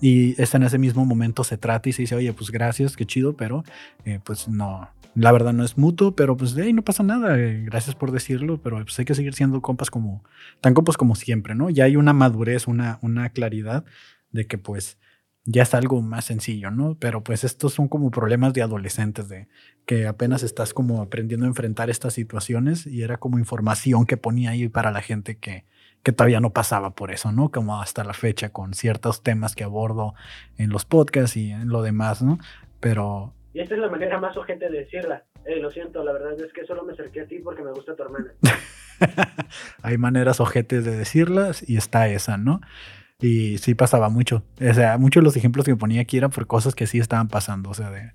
[0.00, 3.06] y es en ese mismo momento se trata y se dice, oye, pues gracias, qué
[3.06, 3.62] chido, pero
[4.04, 7.64] eh, pues no, la verdad no es mutuo, pero pues ahí no pasa nada, eh,
[7.64, 10.22] gracias por decirlo, pero pues hay que seguir siendo compas como,
[10.60, 11.70] tan compas como siempre, ¿no?
[11.70, 13.84] Ya hay una madurez, una, una claridad
[14.30, 14.96] de que pues
[15.44, 16.96] ya es algo más sencillo, ¿no?
[17.00, 19.48] Pero pues estos son como problemas de adolescentes, de
[19.86, 24.50] que apenas estás como aprendiendo a enfrentar estas situaciones y era como información que ponía
[24.50, 25.64] ahí para la gente que,
[26.04, 27.50] que todavía no pasaba por eso, ¿no?
[27.50, 30.14] Como hasta la fecha con ciertos temas que abordo
[30.58, 32.38] en los podcasts y en lo demás, ¿no?
[32.78, 33.34] Pero...
[33.58, 35.24] Esta es la manera más ojete de decirla.
[35.44, 37.96] Eh, lo siento, la verdad es que solo me acerqué a ti porque me gusta
[37.96, 38.32] tu hermana.
[39.82, 42.60] Hay maneras ojetes de decirlas y está esa, ¿no?
[43.20, 44.44] Y sí pasaba mucho.
[44.60, 47.00] O sea, muchos de los ejemplos que me ponía aquí eran por cosas que sí
[47.00, 48.12] estaban pasando, o sea, de,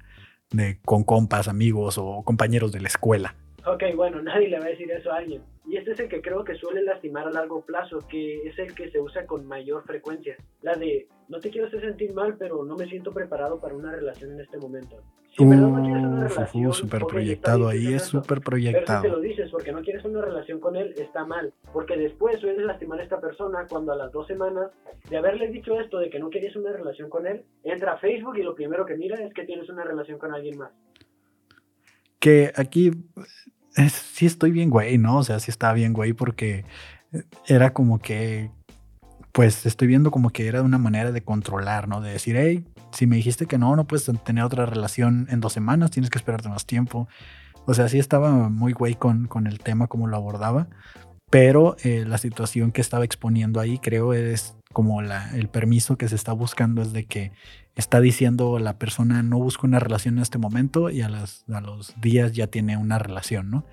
[0.51, 3.36] de con compas, amigos o compañeros de la escuela.
[3.65, 5.41] Ok, bueno, nadie le va a decir eso a alguien.
[5.65, 8.76] Y este es el que creo que suele lastimar a largo plazo, que es el
[8.76, 10.36] que se usa con mayor frecuencia.
[10.62, 13.93] La de, no te quiero hacer sentir mal, pero no me siento preparado para una
[13.93, 14.97] relación en este momento.
[15.30, 19.02] Si no quieres una relación, súper proyectado ahí, es súper proyectado.
[19.02, 21.54] Pero si te lo dices porque no quieres una relación con él, está mal.
[21.71, 24.71] Porque después sueles lastimar a esta persona cuando a las dos semanas
[25.10, 28.38] de haberle dicho esto de que no querías una relación con él, entra a Facebook
[28.38, 30.71] y lo primero que mira es que tienes una relación con alguien más
[32.23, 32.89] que aquí
[33.76, 35.18] sí estoy bien güey, ¿no?
[35.18, 36.66] O sea, sí estaba bien güey porque
[37.48, 38.52] era como que,
[39.32, 42.02] pues estoy viendo como que era una manera de controlar, ¿no?
[42.02, 45.54] De decir, hey, si me dijiste que no, no puedes tener otra relación en dos
[45.54, 47.08] semanas, tienes que esperarte más tiempo.
[47.66, 50.68] O sea, sí estaba muy güey con, con el tema, como lo abordaba,
[51.30, 56.16] pero eh, la situación que estaba exponiendo ahí creo es como el permiso que se
[56.16, 57.32] está buscando es de que
[57.76, 62.34] está diciendo la persona no busca una relación en este momento y a los días
[62.34, 63.66] ya tiene una relación, ¿no?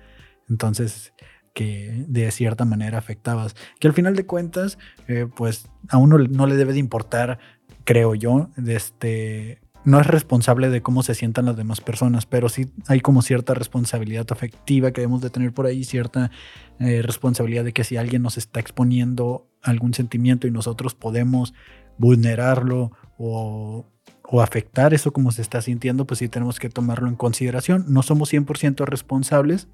[0.49, 1.13] Entonces,
[1.53, 3.55] que de cierta manera afectabas.
[3.79, 7.39] Que al final de cuentas, eh, pues a uno no le debe de importar,
[7.83, 12.49] creo yo, de este, no es responsable de cómo se sientan las demás personas, pero
[12.49, 16.31] sí hay como cierta responsabilidad afectiva que debemos de tener por ahí, cierta
[16.79, 21.53] eh, responsabilidad de que si alguien nos está exponiendo algún sentimiento y nosotros podemos
[21.97, 23.85] vulnerarlo o,
[24.23, 27.85] o afectar eso como se está sintiendo, pues sí tenemos que tomarlo en consideración.
[27.87, 29.67] No somos 100% responsables,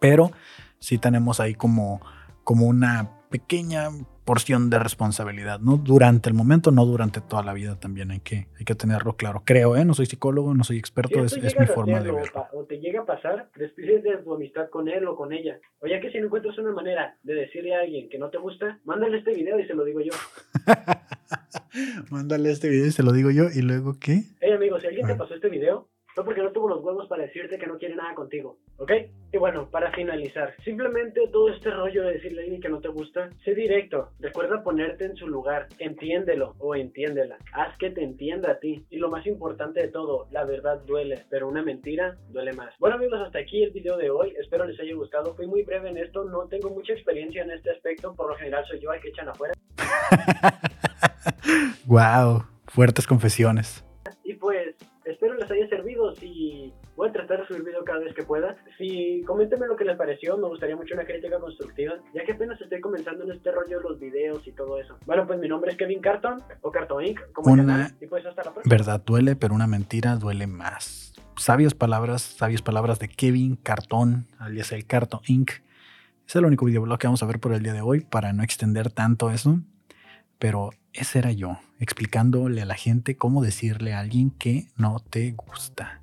[0.00, 0.32] pero
[0.78, 2.00] sí tenemos ahí como,
[2.44, 3.88] como una pequeña
[4.24, 5.78] porción de responsabilidad, ¿no?
[5.78, 9.42] Durante el momento, no durante toda la vida también hay que, hay que tenerlo claro.
[9.44, 9.86] Creo, ¿eh?
[9.86, 12.46] No soy psicólogo, no soy experto, es, mi forma de verlo.
[12.52, 15.58] O te llega a pasar, despides de tu amistad con él o con ella.
[15.80, 18.36] O ya que si no encuentras una manera de decirle a alguien que no te
[18.36, 20.12] gusta, mándale este video y se lo digo yo.
[22.10, 24.24] mándale este video y se lo digo yo, ¿y luego qué?
[24.40, 25.88] Hey amigo, si alguien te pasó este video,
[26.18, 28.90] no porque no tuvo los huevos para decirte que no quiere nada contigo, ¿ok?
[29.32, 32.88] Y bueno, para finalizar, simplemente todo este rollo de decirle a alguien que no te
[32.88, 38.50] gusta, sé directo, recuerda ponerte en su lugar, entiéndelo o entiéndela, haz que te entienda
[38.50, 38.84] a ti.
[38.90, 42.74] Y lo más importante de todo, la verdad duele, pero una mentira duele más.
[42.80, 45.90] Bueno amigos, hasta aquí el video de hoy, espero les haya gustado, fui muy breve
[45.90, 49.00] en esto, no tengo mucha experiencia en este aspecto, por lo general soy yo el
[49.00, 49.54] que echan afuera.
[51.86, 53.84] wow, fuertes confesiones.
[54.24, 54.57] Y pues
[55.10, 56.14] espero les haya servido.
[56.16, 58.56] Si voy a tratar de subir video cada vez que pueda.
[58.76, 62.60] Si coméntenme lo que les pareció, me gustaría mucho una crítica constructiva, ya que apenas
[62.60, 64.96] estoy comenzando en este rollo de los videos y todo eso.
[65.06, 67.20] Bueno, pues mi nombre es Kevin Carton o Carton Inc.
[67.32, 68.76] Como una y pues hasta la próxima.
[68.76, 71.12] Verdad duele, pero una mentira duele más.
[71.36, 75.52] Sabias palabras, sabias palabras de Kevin Carton, alias el Carton Inc.
[76.26, 78.42] Es el único videoblog que vamos a ver por el día de hoy para no
[78.42, 79.60] extender tanto eso.
[80.38, 85.32] Pero ese era yo, explicándole a la gente cómo decirle a alguien que no te
[85.32, 86.00] gusta.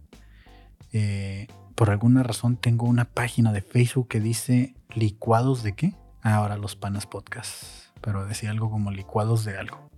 [0.94, 5.94] Eh, por alguna razón tengo una página de Facebook que dice licuados de qué?
[6.22, 7.64] Ahora los panas podcast.
[8.02, 9.90] Pero decía algo como licuados de algo.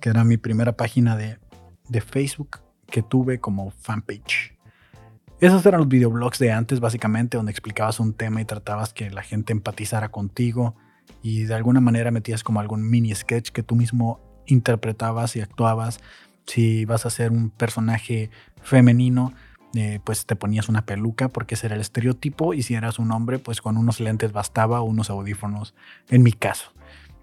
[0.00, 1.38] Que era mi primera página de,
[1.88, 4.56] de Facebook que tuve como fanpage.
[5.40, 9.22] Esos eran los videoblogs de antes, básicamente, donde explicabas un tema y tratabas que la
[9.22, 10.74] gente empatizara contigo
[11.22, 16.00] y de alguna manera metías como algún mini sketch que tú mismo interpretabas y actuabas.
[16.46, 18.30] Si vas a ser un personaje
[18.62, 19.32] femenino,
[19.74, 23.12] eh, pues te ponías una peluca porque ese era el estereotipo y si eras un
[23.12, 25.74] hombre, pues con unos lentes bastaba unos audífonos,
[26.08, 26.72] en mi caso.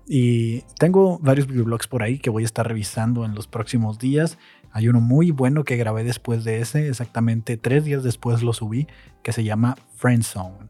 [0.08, 4.38] Y tengo varios videoblogs por ahí que voy a estar revisando en los próximos días.
[4.71, 8.88] Hay uno muy bueno que grabé después de ese, exactamente tres días después lo subí,
[9.23, 10.69] que se llama Friendzone.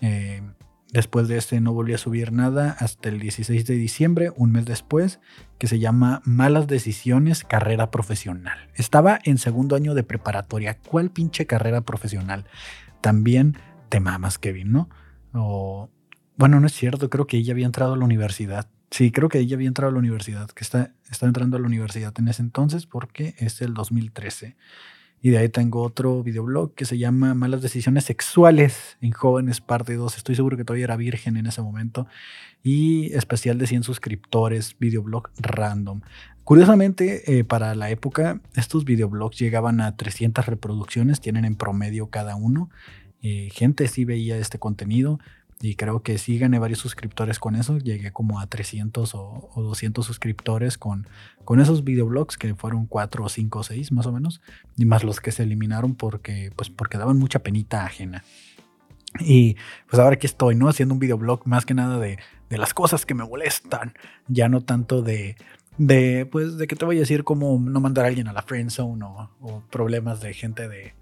[0.00, 0.42] Eh,
[0.92, 4.66] Después de este no volví a subir nada hasta el 16 de diciembre, un mes
[4.66, 5.20] después,
[5.58, 8.70] que se llama Malas Decisiones, Carrera Profesional.
[8.74, 10.78] Estaba en segundo año de preparatoria.
[10.78, 12.46] ¿Cuál pinche carrera profesional?
[13.00, 14.88] También te mamas, Kevin, ¿no?
[15.32, 15.90] O,
[16.36, 18.68] bueno, no es cierto, creo que ella había entrado a la universidad.
[18.90, 21.66] Sí, creo que ella había entrado a la universidad, que está, está entrando a la
[21.66, 24.56] universidad en ese entonces porque es el 2013.
[25.26, 29.96] Y de ahí tengo otro videoblog que se llama Malas Decisiones Sexuales en Jóvenes, parte
[29.96, 30.18] 2.
[30.18, 32.06] Estoy seguro que todavía era virgen en ese momento.
[32.62, 36.02] Y especial de 100 suscriptores, videoblog random.
[36.44, 42.36] Curiosamente, eh, para la época, estos videoblogs llegaban a 300 reproducciones, tienen en promedio cada
[42.36, 42.70] uno.
[43.20, 45.18] Eh, gente sí veía este contenido,
[45.60, 47.78] y creo que sí gané varios suscriptores con eso.
[47.78, 51.08] Llegué como a 300 o, 200 suscriptores con,
[51.44, 54.42] con esos videoblogs que fueron 4 o 5 o 6 más o menos.
[54.76, 58.22] Y más los que se eliminaron porque, pues, porque daban mucha penita ajena.
[59.18, 59.56] Y
[59.88, 60.68] pues ahora aquí estoy, ¿no?
[60.68, 62.18] Haciendo un videoblog más que nada de,
[62.50, 63.94] de las cosas que me molestan.
[64.28, 65.36] Ya no tanto de,
[65.78, 68.42] de, pues, de que te voy a decir cómo no mandar a alguien a la
[68.42, 70.94] friendzone o, o problemas de gente de...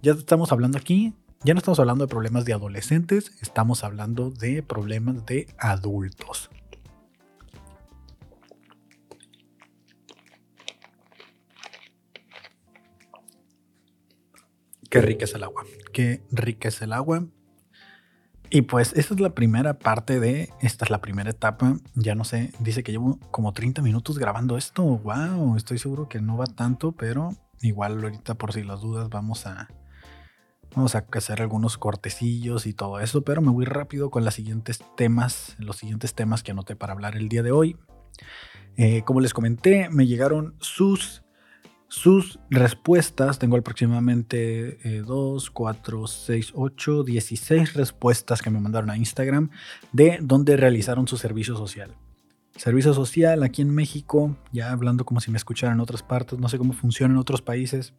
[0.00, 1.12] Ya estamos hablando aquí
[1.44, 6.50] ya no estamos hablando de problemas de adolescentes, estamos hablando de problemas de adultos.
[14.90, 17.26] Qué rica es el agua, qué rica es el agua.
[18.50, 22.24] Y pues esta es la primera parte de, esta es la primera etapa, ya no
[22.24, 26.46] sé, dice que llevo como 30 minutos grabando esto, wow, estoy seguro que no va
[26.46, 29.68] tanto, pero igual ahorita por si las dudas vamos a,
[30.74, 34.80] Vamos a hacer algunos cortecillos y todo eso, pero me voy rápido con los siguientes
[34.96, 37.76] temas, los siguientes temas que anoté para hablar el día de hoy.
[38.76, 41.22] Eh, como les comenté, me llegaron sus,
[41.88, 43.38] sus respuestas.
[43.38, 49.50] Tengo aproximadamente 2, 4, 6, 8, 16 respuestas que me mandaron a Instagram
[49.92, 51.96] de dónde realizaron su servicio social.
[52.58, 56.48] Servicio social aquí en México, ya hablando como si me escucharan en otras partes, no
[56.48, 57.94] sé cómo funciona en otros países,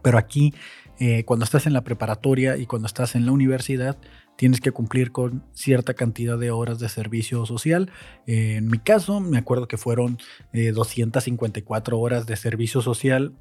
[0.00, 0.54] pero aquí
[0.98, 3.96] eh, cuando estás en la preparatoria y cuando estás en la universidad,
[4.36, 7.90] tienes que cumplir con cierta cantidad de horas de servicio social.
[8.26, 10.18] Eh, en mi caso, me acuerdo que fueron
[10.52, 13.34] 254 eh, horas de servicio social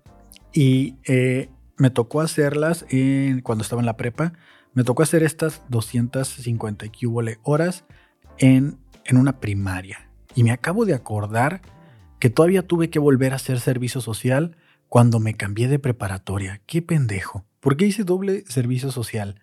[0.52, 0.96] y
[1.78, 2.86] me tocó hacerlas
[3.44, 4.34] cuando estaba en la prepa.
[4.74, 6.86] Me tocó hacer estas 250
[7.44, 7.86] horas
[8.38, 8.78] en
[9.12, 10.10] una primaria.
[10.36, 11.62] Y me acabo de acordar
[12.20, 14.56] que todavía tuve que volver a hacer servicio social
[14.94, 16.62] cuando me cambié de preparatoria.
[16.68, 17.48] Qué pendejo.
[17.62, 19.42] ¿Por qué hice doble servicio social?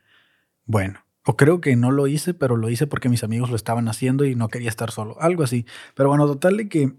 [0.64, 3.88] Bueno, o creo que no lo hice, pero lo hice porque mis amigos lo estaban
[3.88, 5.20] haciendo y no quería estar solo.
[5.20, 5.66] Algo así.
[5.96, 6.92] Pero bueno, total de que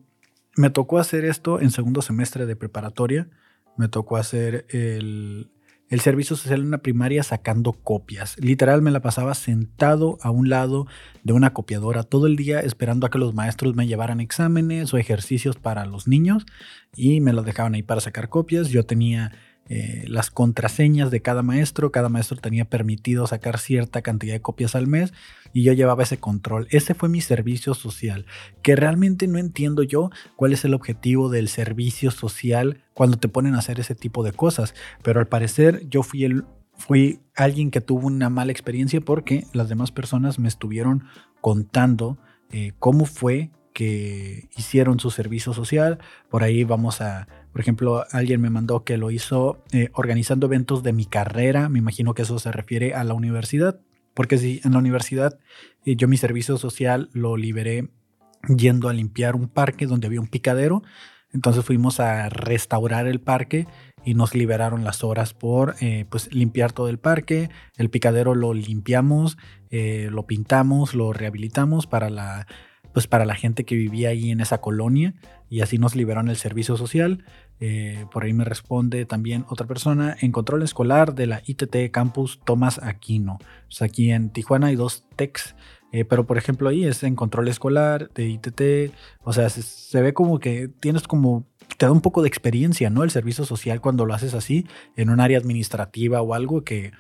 [0.58, 3.30] me tocó hacer esto en segundo semestre de preparatoria.
[3.78, 5.50] Me tocó hacer el,
[5.92, 8.38] el servicio social en una primaria sacando copias.
[8.40, 10.88] Literal me la pasaba sentado a un lado
[11.24, 14.98] de una copiadora todo el día esperando a que los maestros me llevaran exámenes o
[14.98, 16.46] ejercicios para los niños
[16.96, 18.70] y me los dejaban ahí para sacar copias.
[18.70, 19.34] Yo tenía
[19.74, 21.94] eh, las contraseñas de cada maestro.
[21.94, 25.14] Cada maestro tenía permitido sacar cierta cantidad de copias al mes
[25.54, 26.68] y yo llevaba ese control.
[26.72, 28.26] Ese fue mi servicio social,
[28.64, 33.56] que realmente no entiendo yo cuál es el objetivo del servicio social cuando te ponen
[33.56, 34.76] a hacer ese tipo de cosas.
[35.04, 36.44] Pero al parecer yo fui el
[36.76, 41.06] fui alguien que tuvo una mala experiencia porque las demás personas me estuvieron
[41.40, 42.18] contando
[42.50, 46.00] eh, cómo fue que hicieron su servicio social.
[46.30, 50.84] Por ahí vamos a, por ejemplo, alguien me mandó que lo hizo eh, organizando eventos
[50.84, 51.68] de mi carrera.
[51.68, 53.82] Me imagino que eso se refiere a la universidad.
[54.14, 55.40] Porque si en la universidad
[55.86, 57.90] eh, yo mi servicio social lo liberé
[58.56, 60.82] yendo a limpiar un parque donde había un picadero.
[61.34, 63.68] Entonces fuimos a restaurar el parque
[64.04, 67.50] y nos liberaron las horas por eh, pues limpiar todo el parque.
[67.78, 69.38] El picadero lo limpiamos,
[69.70, 72.48] lo pintamos, lo rehabilitamos para la
[72.94, 75.14] pues para la gente que vivía ahí en esa colonia
[75.50, 77.24] y así nos liberaron el servicio social.
[77.60, 82.40] Eh, por ahí me responde también otra persona en control escolar de la ITT Campus
[82.44, 83.38] Tomás Aquino.
[83.68, 85.56] Pues aquí en Tijuana hay dos techs,
[85.92, 88.94] eh, pero por ejemplo ahí es en control escolar de ITT.
[89.24, 91.46] O sea, se, ve como que tienes como
[91.78, 93.04] te da un poco de experiencia, ¿no?
[93.04, 96.92] El servicio social cuando lo haces así en un área administrativa o algo que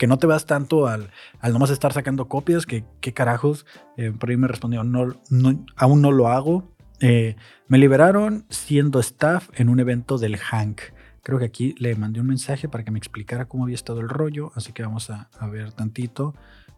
[0.00, 1.10] que no te vas tanto al,
[1.40, 3.66] al nomás estar sacando copias, que qué carajos.
[3.98, 6.74] Eh, por ahí me respondió, no, no, aún no lo hago.
[7.00, 7.36] Eh,
[7.68, 10.80] me liberaron siendo staff en un evento del Hank.
[11.22, 14.08] Creo que aquí le mandé un mensaje para que me explicara cómo había estado el
[14.08, 16.34] rollo, así que vamos a, ver tantito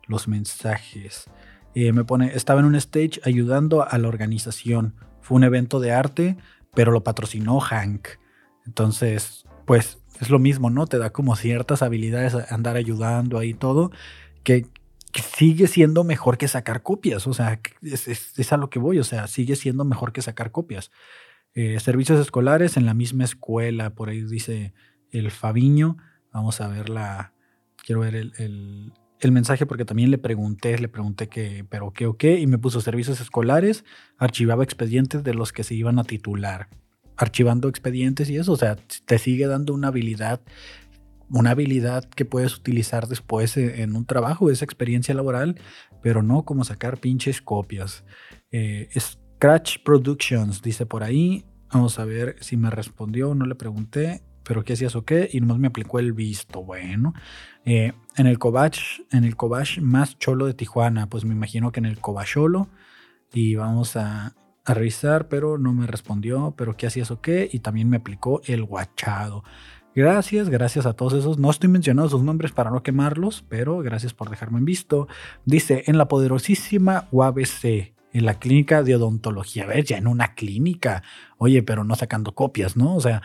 [0.09, 1.31] los mensajes.
[1.77, 4.97] Eh, me pone, estaba en un stage ayudando a la organización.
[5.21, 6.37] Fue un evento de arte,
[6.75, 8.09] pero lo patrocinó Hank.
[8.67, 10.87] Entonces, pues es lo mismo, ¿no?
[10.87, 13.91] Te da como ciertas habilidades a andar ayudando ahí todo,
[14.45, 14.67] que,
[15.37, 19.27] sigue siendo mejor que sacar copias, o sea, es, a lo que voy, o sea,
[19.27, 20.91] sigue siendo mejor que sacar copias.
[21.55, 24.73] Eh, servicios escolares en la misma escuela, por ahí dice
[25.11, 25.99] el Fabiño,
[26.33, 27.35] vamos a ver la,
[27.85, 32.07] quiero ver el, el, el mensaje porque también le pregunté, le pregunté que, pero qué
[32.07, 33.85] o qué, y me puso servicios escolares,
[34.17, 36.69] archivaba expedientes de los que se iban a titular
[37.17, 40.41] archivando expedientes y eso, o sea, te sigue dando una habilidad,
[41.29, 45.61] una habilidad que puedes utilizar después e, en un trabajo, esa experiencia laboral,
[46.03, 48.05] pero no como sacar pinches copias.
[48.51, 54.23] Eh, Scratch Productions dice por ahí, vamos a ver si me respondió, no le pregunté,
[54.45, 56.65] pero qué hacías o qué, y nomás me aplicó el visto.
[56.65, 57.15] Bueno,
[57.65, 58.79] eh, en el Cobach,
[59.11, 62.69] en el Cobach más cholo de Tijuana, pues me imagino que en el Cobacholo,
[63.33, 67.61] y vamos a a revisar, pero no me respondió, pero qué hacías o qué, y
[67.61, 69.45] también me aplicó el guachado.
[69.95, 71.39] Gracias, gracias a todos esos.
[71.39, 75.07] No estoy mencionando sus nombres para no quemarlos, pero gracias por dejarme en visto.
[75.45, 79.65] Dice, en la poderosísima UABC, en la clínica de odontología.
[79.65, 81.03] A ver, ya en una clínica.
[81.37, 82.95] Oye, pero no sacando copias, ¿no?
[82.95, 83.23] O sea,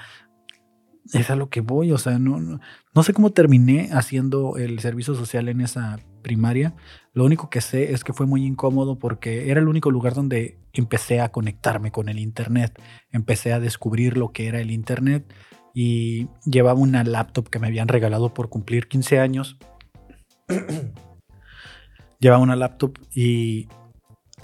[1.14, 5.16] es a lo que voy, o sea, no, no, sé cómo terminé haciendo el servicio
[5.16, 6.76] social en esa primaria.
[7.18, 10.60] Lo único que sé es que fue muy incómodo porque era el único lugar donde
[10.72, 12.80] empecé a conectarme con el Internet,
[13.12, 15.34] empecé a descubrir lo que era el Internet
[15.74, 19.58] y llevaba una laptop que me habían regalado por cumplir 15 años.
[22.20, 23.68] llevaba una laptop y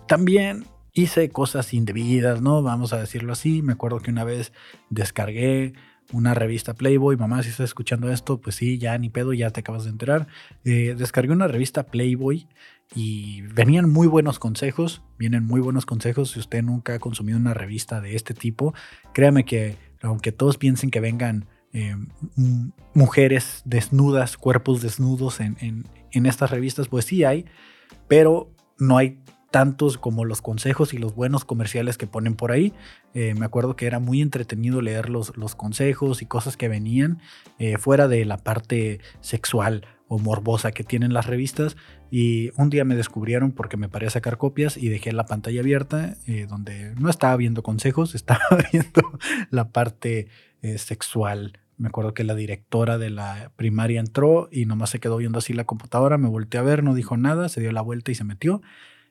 [0.07, 2.63] también hice cosas indebidas, ¿no?
[2.63, 3.61] Vamos a decirlo así.
[3.61, 4.51] Me acuerdo que una vez
[4.89, 5.73] descargué
[6.13, 7.17] una revista Playboy.
[7.17, 10.27] Mamá, si estás escuchando esto, pues sí, ya ni pedo, ya te acabas de enterar.
[10.63, 12.47] Eh, descargué una revista Playboy
[12.95, 16.31] y venían muy buenos consejos, vienen muy buenos consejos.
[16.31, 18.73] Si usted nunca ha consumido una revista de este tipo,
[19.13, 21.95] créame que aunque todos piensen que vengan eh,
[22.93, 27.45] mujeres desnudas, cuerpos desnudos en, en estas revistas, pues sí hay,
[28.07, 29.19] pero no hay
[29.53, 32.73] tantos como los consejos y los buenos comerciales que ponen por ahí.
[33.13, 37.19] Eh, me acuerdo que era muy entretenido leer los, los consejos y cosas que venían
[37.59, 41.77] eh, fuera de la parte sexual o morbosa que tienen las revistas.
[42.09, 45.59] Y un día me descubrieron porque me paré a sacar copias y dejé la pantalla
[45.59, 48.41] abierta eh, donde no estaba viendo consejos, estaba
[48.71, 49.19] viendo
[49.51, 50.29] la parte
[50.77, 51.59] sexual.
[51.77, 55.53] Me acuerdo que la directora de la primaria entró y nomás se quedó viendo así
[55.53, 58.23] la computadora, me volteé a ver, no dijo nada, se dio la vuelta y se
[58.23, 58.61] metió.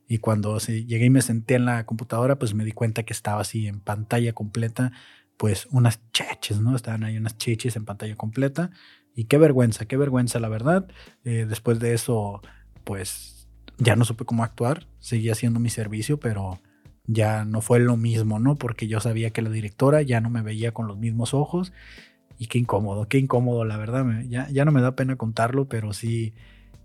[0.08, 3.40] Y cuando llegué y me senté en la computadora, pues me di cuenta que estaba
[3.40, 4.92] así en pantalla completa,
[5.36, 6.76] pues unas cheches, ¿no?
[6.76, 8.70] Estaban ahí unas cheches en pantalla completa.
[9.14, 10.88] Y qué vergüenza, qué vergüenza, la verdad.
[11.24, 12.40] Eh, después de eso,
[12.84, 13.48] pues
[13.78, 14.86] ya no supe cómo actuar.
[14.98, 16.60] Seguí haciendo mi servicio, pero
[17.06, 18.56] ya no fue lo mismo, ¿no?
[18.56, 21.72] Porque yo sabía que la directora ya no me veía con los mismos ojos.
[22.38, 24.04] Y qué incómodo, qué incómodo, la verdad.
[24.28, 26.34] ya, ya no me da pena contarlo, pero sí,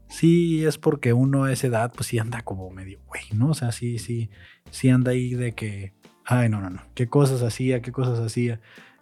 [0.08, 3.50] sí es porque uno a esa edad, pues sí anda como medio güey, ¿no?
[3.50, 4.30] O sea, sí, sí,
[4.72, 5.94] sí anda ahí de que,
[6.26, 8.60] ay, no, no, no, qué cosas hacía, qué cosas hacía.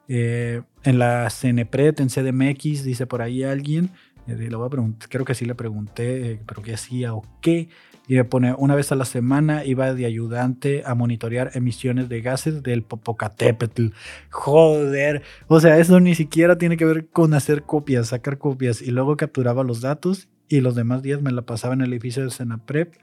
[0.08, 3.92] Eh, en la CNPRED, en CDMX, dice por ahí alguien,
[4.28, 7.24] eh, le voy a preguntar, creo que sí le pregunté, eh, pero qué hacía o
[7.42, 7.70] qué.
[8.08, 12.22] Y me pone, una vez a la semana iba de ayudante a monitorear emisiones de
[12.22, 13.88] gases del Popocatépetl.
[14.30, 18.84] Joder, o sea, eso ni siquiera tiene que ver con hacer copias, sacar copias.
[18.84, 22.24] Y luego capturaba los datos y los demás días me la pasaba en el edificio
[22.24, 22.94] de Senaprep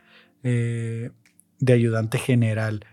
[0.43, 1.11] eh,
[1.59, 2.85] de ayudante general.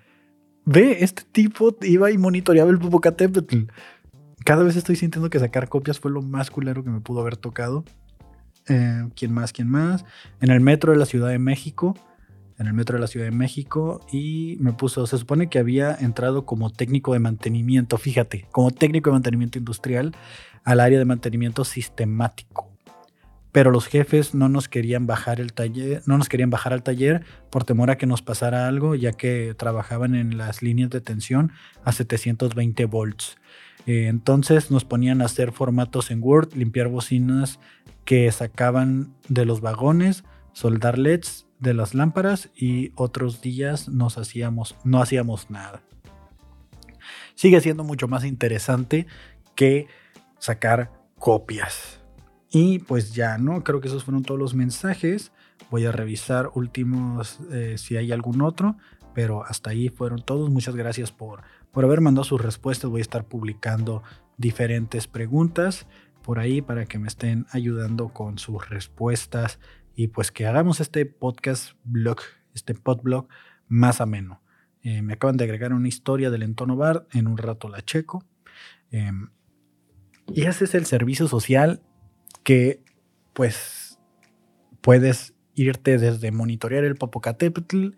[0.65, 3.63] Ve, este tipo iba y monitoreaba el Popocatépetl.
[4.45, 7.37] Cada vez estoy sintiendo que sacar copias fue lo más culero que me pudo haber
[7.37, 7.83] tocado.
[8.67, 9.51] Eh, ¿Quién más?
[9.51, 10.05] ¿Quién más?
[10.41, 11.97] En el metro de la Ciudad de México.
[12.57, 14.05] En el metro de la Ciudad de México.
[14.11, 19.09] Y me puso, se supone que había entrado como técnico de mantenimiento, fíjate, como técnico
[19.09, 20.15] de mantenimiento industrial
[20.63, 22.69] al área de mantenimiento sistemático
[23.51, 27.23] pero los jefes no nos querían bajar el taller, no nos querían bajar al taller
[27.49, 31.51] por temor a que nos pasara algo, ya que trabajaban en las líneas de tensión
[31.83, 33.37] a 720 volts.
[33.85, 37.59] Eh, entonces nos ponían a hacer formatos en Word, limpiar bocinas
[38.05, 40.23] que sacaban de los vagones,
[40.53, 45.81] soldar LEDs de las lámparas y otros días nos hacíamos, no hacíamos nada.
[47.35, 49.07] Sigue siendo mucho más interesante
[49.55, 49.87] que
[50.39, 51.98] sacar copias.
[52.51, 53.63] Y pues ya, ¿no?
[53.63, 55.31] Creo que esos fueron todos los mensajes.
[55.69, 58.77] Voy a revisar últimos eh, si hay algún otro,
[59.13, 60.49] pero hasta ahí fueron todos.
[60.49, 62.89] Muchas gracias por, por haber mandado sus respuestas.
[62.89, 64.01] Voy a estar publicando
[64.37, 65.85] diferentes preguntas
[66.23, 69.59] por ahí para que me estén ayudando con sus respuestas
[69.95, 72.19] y pues que hagamos este podcast blog,
[72.53, 73.27] este podblog
[73.67, 74.41] más ameno.
[74.81, 78.23] Eh, me acaban de agregar una historia del entorno bar, en un rato la checo.
[78.91, 79.29] Em,
[80.27, 81.81] y ese es el servicio social
[82.49, 82.81] que
[83.33, 83.99] pues
[84.81, 87.89] puedes irte desde monitorear el Popocatépetl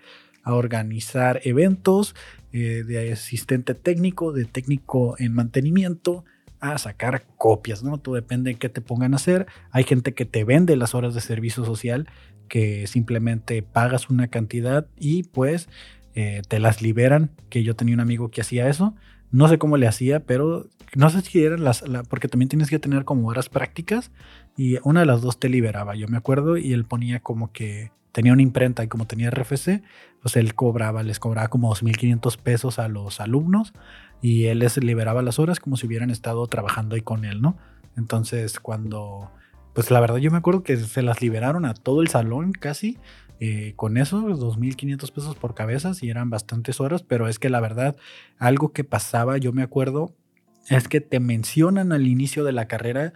[0.44, 2.16] a organizar eventos
[2.52, 6.26] eh, de asistente técnico, de técnico en mantenimiento,
[6.60, 7.98] a sacar copias, ¿no?
[7.98, 9.48] Todo depende de qué te pongan a hacer.
[9.72, 12.10] Hay gente que te vende las horas de servicio social,
[12.50, 15.70] que simplemente pagas una cantidad y pues
[16.14, 18.96] eh, te las liberan, que yo tenía un amigo que hacía eso.
[19.32, 22.80] No sé cómo le hacía, pero no sé si eran las, porque también tienes que
[22.80, 24.12] tener como horas prácticas
[24.58, 27.92] y una de las dos te liberaba, yo me acuerdo, y él ponía como que
[28.12, 29.82] tenía una imprenta y como tenía RFC,
[30.22, 33.74] pues él cobraba, les cobraba como 2.500 pesos a los alumnos
[34.22, 37.58] y él les liberaba las horas como si hubieran estado trabajando ahí con él, ¿no?
[37.98, 39.32] Entonces cuando,
[39.74, 42.98] pues la verdad yo me acuerdo que se las liberaron a todo el salón casi
[43.40, 47.60] eh, con eso, 2.500 pesos por cabezas y eran bastantes horas, pero es que la
[47.60, 47.96] verdad,
[48.38, 50.14] algo que pasaba, yo me acuerdo,
[50.70, 53.14] es que te mencionan al inicio de la carrera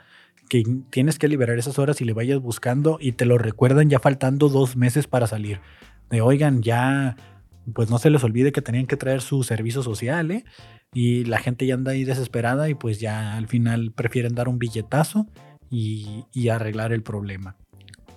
[0.49, 3.99] que tienes que liberar esas horas y le vayas buscando y te lo recuerdan ya
[3.99, 5.59] faltando dos meses para salir.
[6.09, 7.15] De oigan, ya,
[7.73, 10.45] pues no se les olvide que tenían que traer su servicio social, ¿eh?
[10.93, 14.59] Y la gente ya anda ahí desesperada y pues ya al final prefieren dar un
[14.59, 15.27] billetazo
[15.69, 17.57] y, y arreglar el problema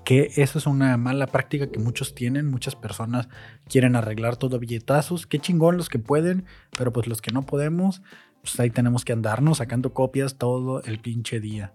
[0.08, 3.28] que eso es una mala práctica que muchos tienen, muchas personas
[3.68, 6.46] quieren arreglar todo billetazos, qué chingón los que pueden,
[6.78, 8.00] pero pues los que no podemos,
[8.40, 11.74] pues ahí tenemos que andarnos sacando copias todo el pinche día.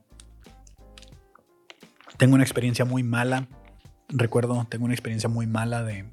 [2.24, 3.50] Tengo una experiencia muy mala,
[4.08, 6.06] recuerdo, tengo una experiencia muy mala de,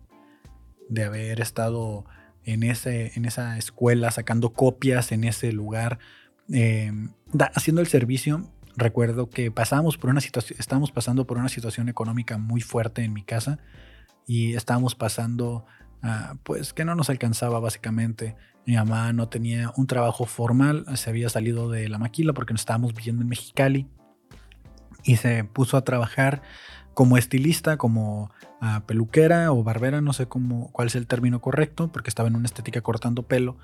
[0.88, 2.04] de haber estado
[2.44, 6.00] en, ese, en esa escuela sacando copias en ese lugar.
[6.48, 7.12] Em,
[7.54, 12.38] haciendo el servicio, recuerdo que pasamos por una situación, estábamos pasando por una situación económica
[12.38, 13.60] muy fuerte en mi casa
[14.26, 15.64] y estábamos pasando,
[16.02, 18.34] uh, pues que no nos alcanzaba básicamente.
[18.66, 22.62] Mi mamá no tenía un trabajo formal, se había salido de la maquila porque nos
[22.62, 23.86] estábamos viviendo en Mexicali
[25.04, 26.42] y se puso a trabajar
[26.94, 28.30] como estilista, como
[28.60, 32.36] uh, peluquera o barbera, no sé cómo, cuál es el término correcto, porque estaba en
[32.36, 33.56] una estética cortando pelo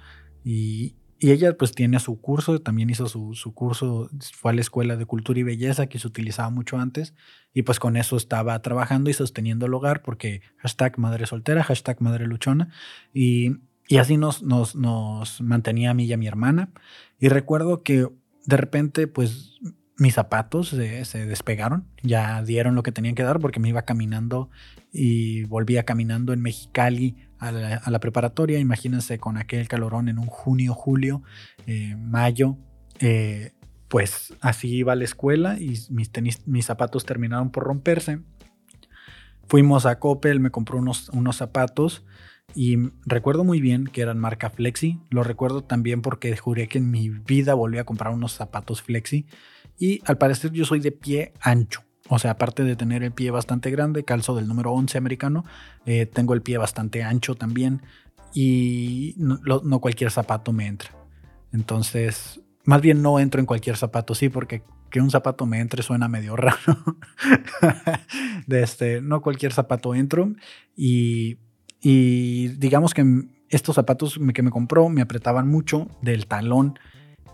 [0.44, 4.60] y, y ella pues tiene su curso, también hizo su, su, curso, fue a la
[4.60, 7.14] escuela de cultura y belleza que se utilizaba mucho antes
[7.54, 12.02] y pues con eso estaba trabajando y sosteniendo el hogar porque hashtag madre soltera, hashtag
[12.02, 12.68] madre luchona
[13.14, 13.56] y,
[13.88, 16.70] y así nos, nos, nos mantenía a mí y a mi hermana.
[17.18, 18.08] Y recuerdo que
[18.44, 19.58] de repente pues
[19.98, 24.50] mis zapatos se, despegaron, ya dieron lo que tenían que dar porque me iba caminando
[24.92, 28.58] y volvía caminando en Mexicali a la, preparatoria.
[28.58, 31.22] Imagínense con aquel calorón en un junio, julio,
[31.66, 32.58] eh, mayo.
[33.00, 33.52] Eh,
[33.88, 38.20] pues así iba a la escuela y mis, zapatos terminaron por romperse.
[39.48, 42.04] Fuimos a Coppel, me compró unos, unos zapatos
[42.54, 45.00] y recuerdo muy bien que eran marca Flexi.
[45.10, 49.26] Lo recuerdo también porque juré que en mi vida volví a comprar unos zapatos Flexi.
[49.78, 51.82] Y al parecer yo soy de pie ancho.
[52.08, 55.44] O sea, aparte de tener el pie bastante grande, calzo del número 11 americano,
[55.86, 57.82] eh, tengo el pie bastante ancho también
[58.32, 60.90] y no, cualquier zapato me entra.
[61.52, 65.82] Entonces, más bien no entro en cualquier zapato, sí, porque que un zapato me entre
[65.82, 66.56] suena medio raro.
[68.46, 70.32] de este, no cualquier zapato entro
[70.76, 71.38] y
[71.82, 73.04] digamos que
[73.48, 76.78] estos zapatos que me compró me apretaban mucho del talón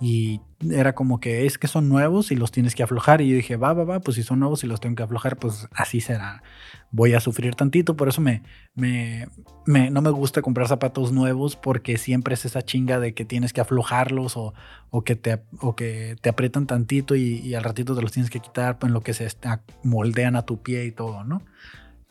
[0.03, 3.21] y era como que es que son nuevos y los tienes que aflojar.
[3.21, 5.37] Y yo dije, va, va, va, pues si son nuevos y los tengo que aflojar,
[5.37, 6.43] pues así será.
[6.91, 8.43] Voy a sufrir tantito, por eso me,
[8.75, 9.29] me,
[9.65, 13.61] no me gusta comprar zapatos nuevos porque siempre es esa chinga de que tienes que
[13.61, 14.55] aflojarlos o,
[14.91, 18.29] o que, te, o que te aprietan tantito y, y, al ratito te los tienes
[18.29, 19.29] que quitar en lo que se
[19.85, 21.43] moldean a tu pie y todo, ¿no?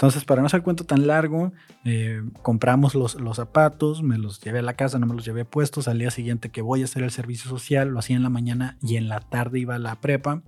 [0.02, 1.54] Entonces, para no hacer cuento tan largo,
[1.86, 5.46] eh, compramos los, los, zapatos, me los llevé a la casa, no me los llevé
[5.46, 5.88] puestos.
[5.88, 8.80] Al día siguiente que voy a hacer el servicio social, lo hacía en la mañana
[8.82, 10.42] y en la tarde iba a la prepa.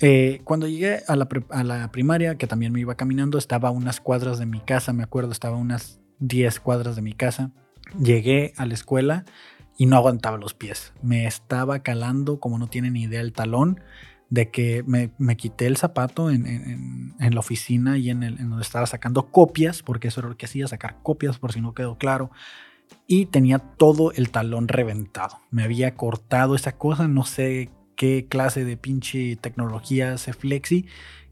[0.00, 3.70] Eh, cuando llegué a la, a la, primaria, que también me iba caminando, estaba a
[3.70, 7.52] unas cuadras de mi casa, me acuerdo, estaba a unas 10 cuadras de mi casa.
[8.02, 9.26] Llegué a la escuela
[9.78, 10.92] y no aguantaba los pies.
[11.02, 13.80] Me estaba calando, como no tienen idea, el talón
[14.30, 18.38] de que me, me quité el zapato en, en, en, la oficina y en, el,
[18.38, 21.60] en donde estaba sacando copias, porque eso era lo que hacía, sacar copias por si
[21.60, 22.30] no quedó claro.
[23.06, 25.40] Y tenía todo el talón reventado.
[25.50, 30.86] Me había cortado esa cosa, no sé qué clase de pinche tecnología hace Flexi,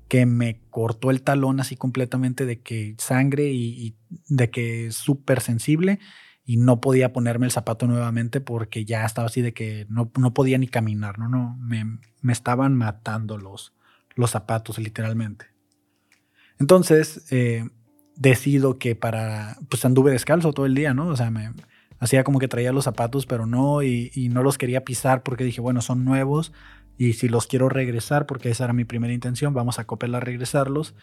[0.09, 3.95] que me cortó el talón así completamente de que sangre y,
[4.29, 6.01] de que súper sensible
[6.49, 10.33] y no podía ponerme el zapato nuevamente porque ya estaba así de que no, no
[10.33, 13.75] podía ni caminar, no, no, me, me, estaban matando los,
[14.27, 15.45] zapatos literalmente.
[16.59, 17.69] Entonces eh,
[18.17, 21.09] decido que para, pues anduve descalzo todo el día, ¿no?
[21.09, 21.53] O sea, me
[21.99, 25.45] hacía como que traía los zapatos, pero no, y, y no los quería pisar porque
[25.45, 26.55] dije, bueno, son nuevos
[26.97, 30.95] y si los quiero regresar, porque esa era mi primera intención, vamos a copiarla, regresarlos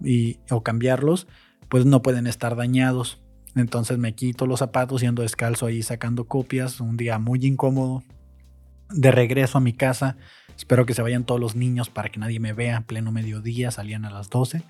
[0.00, 1.26] y, o cambiarlos,
[1.68, 3.23] pues no pueden estar dañados
[3.54, 6.80] entonces me quito los zapatos yendo descalzo ahí sacando copias.
[6.80, 8.02] Un día muy incómodo.
[8.90, 10.16] De regreso a mi casa.
[10.56, 12.82] Espero que se vayan todos los niños para que nadie me vea.
[12.82, 13.70] Pleno mediodía.
[13.70, 14.62] Salían a las 12.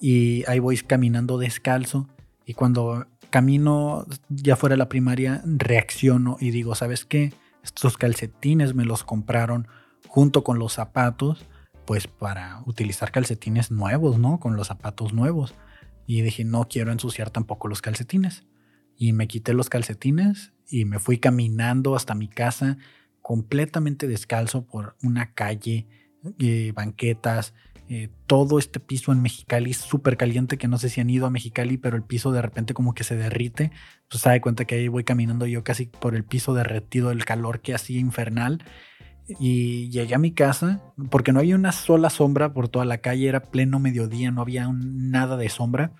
[0.00, 2.08] Y ahí voy caminando descalzo.
[2.46, 7.34] Y cuando camino ya fuera de la primaria, reacciono y digo, ¿sabes qué?
[7.62, 9.68] Estos calcetines me los compraron
[10.06, 11.44] junto con los zapatos,
[11.84, 14.40] pues para utilizar calcetines nuevos, ¿no?
[14.40, 15.54] Con los zapatos nuevos.
[16.08, 18.46] Y dije, no quiero ensuciar tampoco los calcetines.
[18.96, 22.78] Y me quité los calcetines y me fui caminando hasta mi casa
[23.20, 25.86] completamente descalzo por una calle,
[26.38, 27.52] eh, banquetas,
[27.90, 31.30] eh, todo este piso en Mexicali súper caliente que no sé si han ido a
[31.30, 33.70] Mexicali, pero el piso de repente como que se derrite.
[34.08, 37.26] Pues se da cuenta que ahí voy caminando yo casi por el piso derretido del
[37.26, 38.64] calor que hacía infernal
[39.28, 43.28] y llegué a mi casa porque no había una sola sombra por toda la calle,
[43.28, 45.92] era pleno mediodía, no había nada de sombra.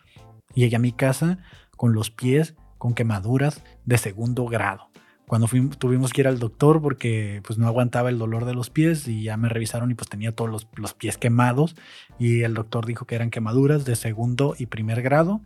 [0.55, 1.39] Llegué a mi casa
[1.77, 4.89] con los pies con quemaduras de segundo grado.
[5.27, 5.47] Cuando
[5.79, 9.25] tuvimos que ir al doctor porque pues no aguantaba el dolor de los pies y
[9.25, 11.77] ya me revisaron y pues tenía todos los, los pies quemados
[12.19, 15.43] y el doctor dijo que eran quemaduras de segundo y primer grado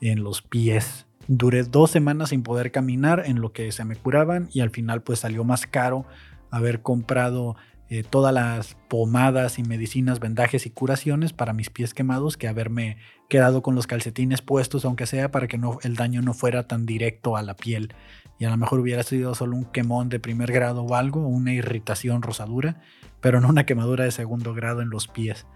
[0.00, 1.04] en los pies.
[1.26, 5.02] Duré dos semanas sin poder caminar en lo que se me curaban y al final
[5.02, 6.06] pues salió más caro
[6.50, 7.56] haber comprado
[7.90, 12.98] eh, todas las pomadas y medicinas, vendajes y curaciones para mis pies quemados que haberme
[13.28, 16.84] quedado con los calcetines puestos, aunque sea para que no, el daño no fuera tan
[16.84, 17.94] directo a la piel
[18.38, 21.52] y a lo mejor hubiera sido solo un quemón de primer grado o algo, una
[21.52, 22.80] irritación rosadura,
[23.20, 25.46] pero no una quemadura de segundo grado en los pies.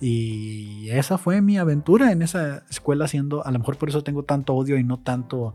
[0.00, 4.24] Y esa fue mi aventura en esa escuela, siendo, a lo mejor por eso tengo
[4.24, 5.54] tanto odio y no tanto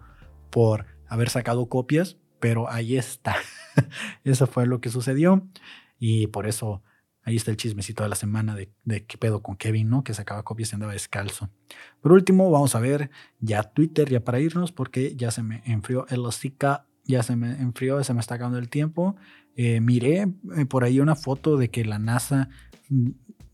[0.50, 3.38] por haber sacado copias, pero ahí está.
[4.26, 5.48] eso fue lo que sucedió
[5.98, 6.84] y por eso
[7.24, 10.04] ahí está el chismecito de la semana de, de, qué pedo con Kevin, ¿no?
[10.04, 11.50] Que sacaba copias y andaba descalzo.
[12.02, 16.06] Por último, vamos a ver ya Twitter, ya para irnos, porque ya se me enfrió
[16.10, 19.16] el hocica, ya se me enfrió, se me está acabando el tiempo.
[19.56, 20.28] Eh, miré
[20.58, 22.50] eh, por ahí una foto de que la NASA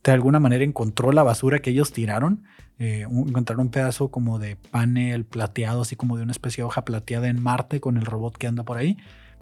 [0.04, 2.44] de alguna manera encontró la basura que ellos tiraron.
[2.80, 6.86] Eh, encontraron un pedazo como de panel plateado, así como de una especie de hoja
[6.86, 8.98] plateada en Marte con el robot que anda por ahí.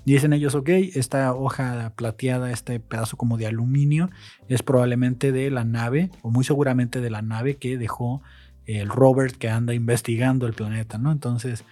[0.05, 4.09] dicen ellos, ok, esta hoja plateada, este pedazo como de aluminio,
[4.47, 8.21] es probablemente de la nave, o muy seguramente de la nave que dejó
[8.65, 11.11] el Robert que anda investigando el planeta, ¿no?
[11.11, 11.63] Entonces,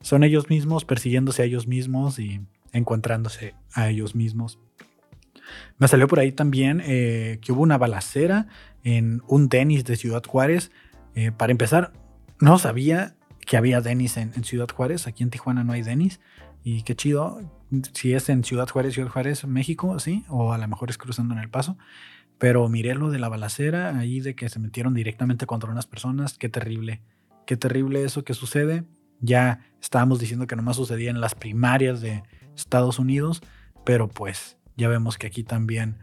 [0.00, 2.40] son ellos mismos persiguiéndose a ellos mismos y
[2.72, 4.58] encontrándose a ellos mismos.
[5.78, 8.46] Me salió por ahí también eh, que hubo una balacera
[8.84, 10.70] en un Denis de Ciudad Juárez.
[11.14, 11.92] Eh, para empezar,
[12.40, 15.06] no sabía que había Denis en, Ciudad Juárez.
[15.06, 16.20] Aquí en Tijuana no hay Denis.
[16.62, 17.40] Y qué chido.
[17.92, 20.24] Si es en Ciudad Juárez, Ciudad Juárez, México, sí.
[20.28, 21.76] O a lo mejor es cruzando en El Paso.
[22.38, 26.38] Pero miré lo de la balacera, ahí de que se metieron directamente contra unas personas.
[26.38, 27.02] Qué terrible.
[27.46, 28.84] Qué terrible eso que sucede.
[29.20, 32.22] Ya estábamos diciendo que nomás sucedía en las primarias de
[32.56, 33.42] Estados Unidos.
[33.84, 35.96] Pero pues ya vemos que aquí también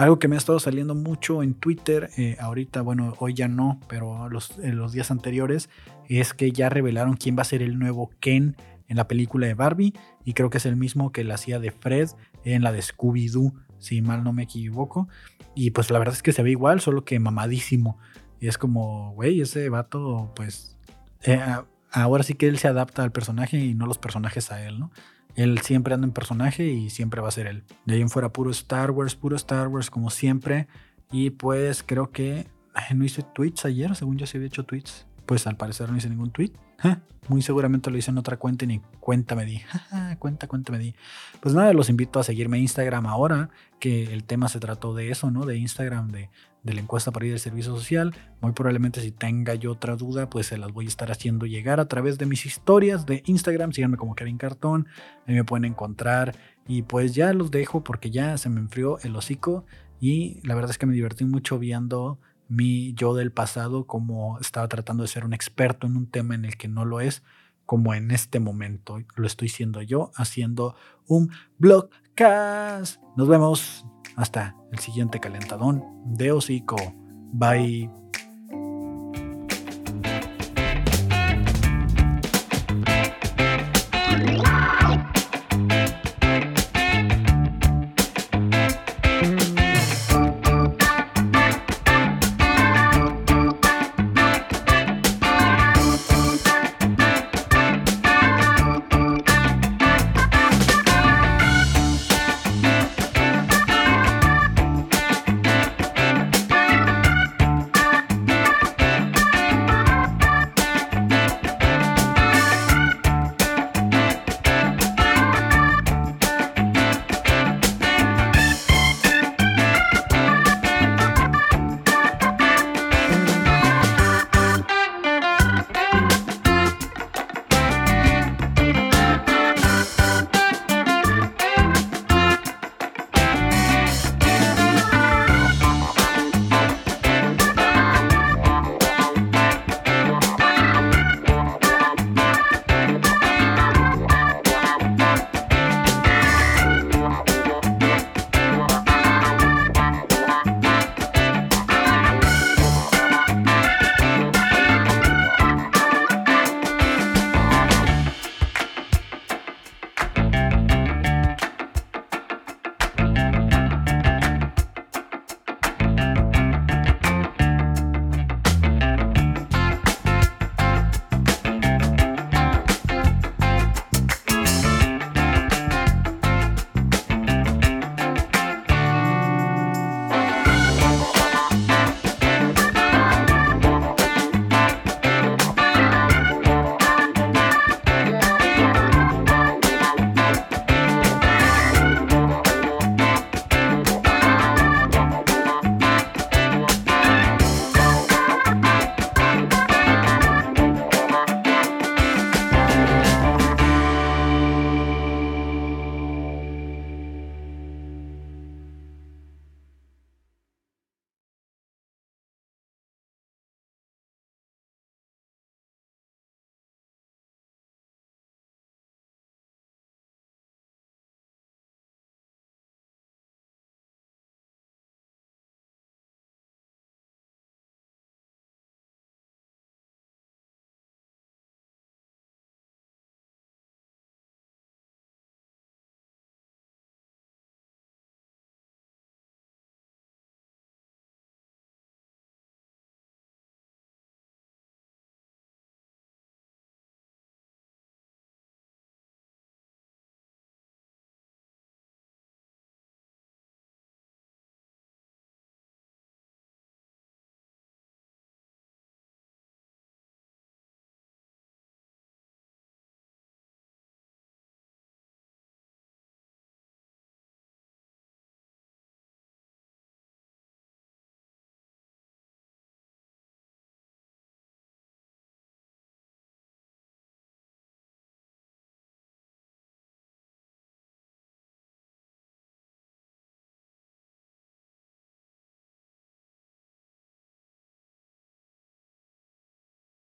[0.00, 3.80] algo que me ha estado saliendo mucho en Twitter, eh, ahorita, bueno, hoy ya no,
[3.86, 5.68] pero los, en los días anteriores,
[6.08, 8.56] es que ya revelaron quién va a ser el nuevo Ken
[8.88, 9.92] en la película de Barbie,
[10.24, 12.08] y creo que es el mismo que la hacía de Fred
[12.44, 15.08] en la de Scooby-Doo, si mal no me equivoco.
[15.54, 17.98] Y pues la verdad es que se ve igual, solo que mamadísimo.
[18.40, 20.78] Y es como, güey, ese vato, pues,
[21.24, 21.42] eh,
[21.92, 24.90] ahora sí que él se adapta al personaje y no los personajes a él, ¿no?
[25.36, 27.64] Él siempre anda en personaje y siempre va a ser él.
[27.84, 30.66] De ahí en fuera puro Star Wars, puro Star Wars como siempre.
[31.12, 32.46] Y pues creo que
[32.94, 35.06] no hice tweets ayer, según yo se había hecho tweets.
[35.26, 36.52] Pues al parecer no hice ningún tweet.
[37.28, 39.60] Muy seguramente lo hice en otra cuenta y ni cuenta me di.
[40.18, 40.94] cuenta, cuenta me di.
[41.40, 45.30] Pues nada, los invito a seguirme Instagram ahora, que el tema se trató de eso,
[45.30, 45.46] ¿no?
[45.46, 46.30] De Instagram, de
[46.62, 48.14] de la encuesta para ir al servicio social.
[48.40, 51.80] Muy probablemente si tenga yo otra duda, pues se las voy a estar haciendo llegar
[51.80, 53.72] a través de mis historias de Instagram.
[53.72, 54.86] Síganme como Kevin Cartón,
[55.26, 56.36] ahí me pueden encontrar.
[56.66, 59.64] Y pues ya los dejo porque ya se me enfrió el hocico
[60.00, 64.66] y la verdad es que me divertí mucho viendo mi yo del pasado como estaba
[64.68, 67.22] tratando de ser un experto en un tema en el que no lo es,
[67.64, 70.74] como en este momento lo estoy siendo yo haciendo
[71.06, 73.00] un blogcast.
[73.16, 73.86] Nos vemos
[74.16, 76.76] hasta el siguiente calentadón de hocico.
[77.32, 77.90] Bye.